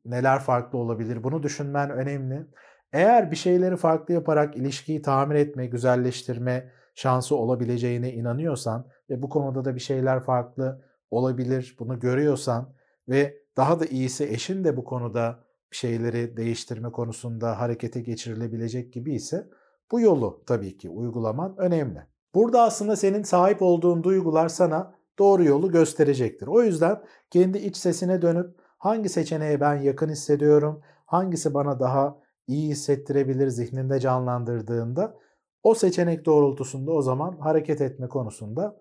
neler 0.05 0.39
farklı 0.39 0.79
olabilir? 0.79 1.25
Bunu 1.25 1.43
düşünmen 1.43 1.91
önemli. 1.91 2.47
Eğer 2.93 3.31
bir 3.31 3.37
şeyleri 3.37 3.77
farklı 3.77 4.15
yaparak 4.15 4.57
ilişkiyi 4.57 5.03
tamir 5.03 5.35
etme, 5.35 5.67
güzelleştirme 5.67 6.71
şansı 6.95 7.37
olabileceğine 7.37 8.13
inanıyorsan 8.13 8.87
ve 9.11 9.23
bu 9.23 9.29
konuda 9.29 9.65
da 9.65 9.75
bir 9.75 9.81
şeyler 9.81 10.21
farklı 10.21 10.90
olabilir, 11.11 11.77
bunu 11.79 12.01
görüyorsan 12.01 12.75
ve 13.09 13.37
daha 13.57 13.81
da 13.81 13.85
iyisi 13.85 14.25
eşin 14.25 14.65
de 14.65 14.77
bu 14.77 14.85
konuda 14.85 15.45
bir 15.73 15.77
şeyleri 15.77 16.37
değiştirme 16.37 16.93
konusunda 16.93 17.61
harekete 17.61 18.01
geçirilebilecek 18.01 18.93
gibi 18.93 19.15
ise 19.15 19.49
bu 19.91 20.01
yolu 20.01 20.43
tabii 20.47 20.79
ki 20.79 20.91
uygulaman 20.91 21.55
önemli. 21.59 22.07
Burada 22.35 22.63
aslında 22.63 22.97
senin 22.97 23.23
sahip 23.23 23.63
olduğun 23.63 24.03
duygular 24.03 24.49
sana 24.49 24.95
doğru 25.19 25.45
yolu 25.45 25.71
gösterecektir. 25.71 26.47
O 26.47 26.63
yüzden 26.63 27.03
kendi 27.31 27.59
iç 27.59 27.77
sesine 27.77 28.23
dönüp 28.23 28.57
hangi 28.79 29.09
seçeneğe 29.09 29.61
ben 29.61 29.77
yakın 29.77 30.09
hissediyorum, 30.09 30.83
hangisi 31.07 31.55
bana 31.55 31.81
daha 31.81 32.19
iyi 32.47 32.69
hissettirebilir 32.71 33.49
zihninde 33.49 34.01
canlandırdığında 34.01 35.19
o 35.63 35.75
seçenek 35.75 36.25
doğrultusunda 36.25 36.93
o 36.93 37.03
zaman 37.03 37.37
hareket 37.39 37.81
etme 37.81 38.09
konusunda 38.09 38.81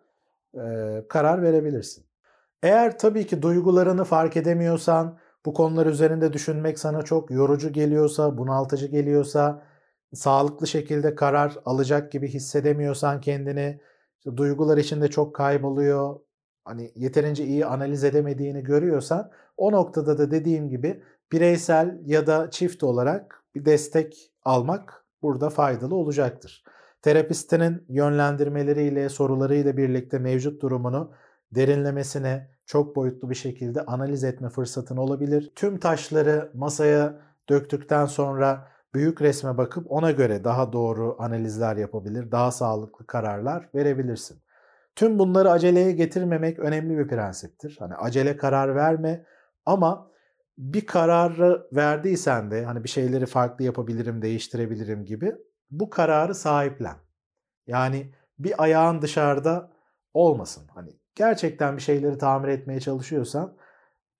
e, 0.54 0.62
karar 1.10 1.42
verebilirsin. 1.42 2.09
Eğer 2.63 2.98
tabii 3.00 3.28
ki 3.28 3.41
duygularını 3.41 4.04
fark 4.04 4.38
edemiyorsan, 4.38 5.17
bu 5.45 5.54
konular 5.54 5.86
üzerinde 5.86 6.34
düşünmek 6.34 6.80
sana 6.80 7.02
çok 7.02 7.32
yorucu 7.32 7.74
geliyorsa, 7.74 8.38
bunaltıcı 8.38 8.88
geliyorsa, 8.88 9.63
sağlıklı 10.13 10.67
şekilde 10.67 11.15
karar 11.15 11.58
alacak 11.65 12.12
gibi 12.12 12.28
hissedemiyorsan 12.28 13.22
kendini, 13.22 13.82
işte 14.17 14.38
duygular 14.38 14.78
içinde 14.78 15.08
çok 15.08 15.36
kayboluyor, 15.36 16.19
hani 16.65 16.91
yeterince 16.95 17.45
iyi 17.45 17.65
analiz 17.65 18.04
edemediğini 18.04 18.63
görüyorsan 18.63 19.32
o 19.58 19.72
noktada 19.72 20.17
da 20.17 20.32
dediğim 20.32 20.69
gibi 20.69 21.04
bireysel 21.32 22.02
ya 22.06 22.28
da 22.28 22.52
çift 22.52 22.84
olarak 22.84 23.43
bir 23.56 23.65
destek 23.65 24.32
almak 24.43 25.06
burada 25.22 25.50
faydalı 25.50 25.95
olacaktır. 25.95 26.63
Terapistinin 27.02 27.86
yönlendirmeleriyle, 27.89 29.10
sorularıyla 29.10 29.78
birlikte 29.78 30.19
mevcut 30.19 30.62
durumunu 30.62 31.12
derinlemesine 31.56 32.50
çok 32.66 32.96
boyutlu 32.96 33.30
bir 33.30 33.36
şekilde 33.36 33.82
analiz 33.82 34.24
etme 34.24 34.50
fırsatın 34.50 34.98
olabilir. 34.98 35.52
Tüm 35.56 35.80
taşları 35.80 36.52
masaya 36.54 37.22
döktükten 37.50 38.06
sonra 38.06 38.68
büyük 38.94 39.22
resme 39.22 39.58
bakıp 39.58 39.92
ona 39.92 40.12
göre 40.12 40.44
daha 40.44 40.74
doğru 40.74 41.16
analizler 41.20 41.78
yapabilir, 41.78 42.32
daha 42.32 42.52
sağlıklı 42.52 43.08
kararlar 43.08 43.70
verebilirsin. 43.76 44.42
Tüm 44.96 45.20
bunları 45.20 45.52
aceleye 45.52 45.92
getirmemek 45.92 46.60
önemli 46.60 46.98
bir 46.98 47.08
prensiptir. 47.08 47.76
Hani 47.80 47.96
acele 47.96 48.38
karar 48.38 48.76
verme 48.76 49.26
ama 49.66 50.12
bir 50.58 50.86
kararı 50.86 51.68
verdiysen 51.74 52.52
de 52.52 52.66
hani 52.66 52.84
bir 52.84 52.90
şeyleri 52.90 53.26
farklı 53.26 53.66
yapabilirim, 53.66 54.22
değiştirebilirim 54.22 55.06
gibi 55.06 55.36
bu 55.72 55.90
kararı 55.90 56.36
sahiplen. 56.36 56.96
Yani 57.68 58.14
bir 58.40 58.64
ayağın 58.64 59.02
dışarıda 59.02 59.72
olmasın. 60.14 60.64
Hani 60.74 60.92
gerçekten 61.19 61.77
bir 61.77 61.82
şeyleri 61.82 62.17
tamir 62.17 62.47
etmeye 62.47 62.79
çalışıyorsan 62.79 63.58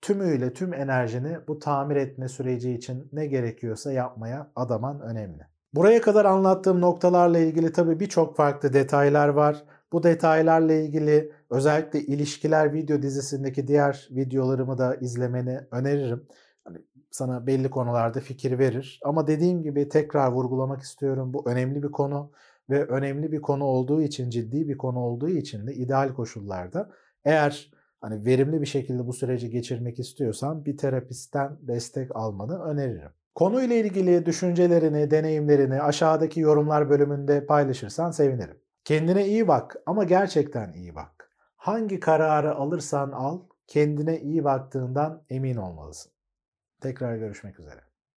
tümüyle 0.00 0.52
tüm 0.52 0.74
enerjini 0.74 1.38
bu 1.48 1.58
tamir 1.58 1.96
etme 1.96 2.28
süreci 2.28 2.72
için 2.72 3.08
ne 3.12 3.26
gerekiyorsa 3.26 3.92
yapmaya 3.92 4.50
adaman 4.56 5.00
önemli. 5.00 5.46
Buraya 5.74 6.00
kadar 6.00 6.24
anlattığım 6.24 6.80
noktalarla 6.80 7.38
ilgili 7.38 7.72
tabii 7.72 8.00
birçok 8.00 8.36
farklı 8.36 8.72
detaylar 8.72 9.28
var. 9.28 9.64
Bu 9.92 10.02
detaylarla 10.02 10.72
ilgili 10.72 11.32
özellikle 11.50 12.00
ilişkiler 12.00 12.72
video 12.72 13.02
dizisindeki 13.02 13.68
diğer 13.68 14.08
videolarımı 14.10 14.78
da 14.78 14.94
izlemeni 14.94 15.60
öneririm. 15.70 16.26
Hani 16.64 16.78
sana 17.10 17.46
belli 17.46 17.70
konularda 17.70 18.20
fikir 18.20 18.58
verir. 18.58 19.00
Ama 19.04 19.26
dediğim 19.26 19.62
gibi 19.62 19.88
tekrar 19.88 20.32
vurgulamak 20.32 20.82
istiyorum. 20.82 21.34
Bu 21.34 21.50
önemli 21.50 21.82
bir 21.82 21.90
konu 21.90 22.30
ve 22.70 22.84
önemli 22.84 23.32
bir 23.32 23.42
konu 23.42 23.64
olduğu 23.64 24.02
için, 24.02 24.30
ciddi 24.30 24.68
bir 24.68 24.78
konu 24.78 24.98
olduğu 24.98 25.28
için 25.28 25.66
de 25.66 25.74
ideal 25.74 26.14
koşullarda 26.14 26.90
eğer 27.24 27.70
hani 28.00 28.24
verimli 28.24 28.60
bir 28.60 28.66
şekilde 28.66 29.06
bu 29.06 29.12
süreci 29.12 29.50
geçirmek 29.50 29.98
istiyorsan 29.98 30.64
bir 30.64 30.76
terapistten 30.76 31.58
destek 31.62 32.16
almanı 32.16 32.62
öneririm. 32.62 33.10
Konuyla 33.34 33.76
ilgili 33.76 34.26
düşüncelerini, 34.26 35.10
deneyimlerini 35.10 35.82
aşağıdaki 35.82 36.40
yorumlar 36.40 36.90
bölümünde 36.90 37.46
paylaşırsan 37.46 38.10
sevinirim. 38.10 38.58
Kendine 38.84 39.26
iyi 39.26 39.48
bak 39.48 39.76
ama 39.86 40.04
gerçekten 40.04 40.72
iyi 40.72 40.94
bak. 40.94 41.30
Hangi 41.56 42.00
kararı 42.00 42.54
alırsan 42.54 43.12
al, 43.12 43.40
kendine 43.66 44.20
iyi 44.20 44.44
baktığından 44.44 45.22
emin 45.30 45.56
olmalısın. 45.56 46.12
Tekrar 46.80 47.16
görüşmek 47.16 47.60
üzere. 47.60 47.89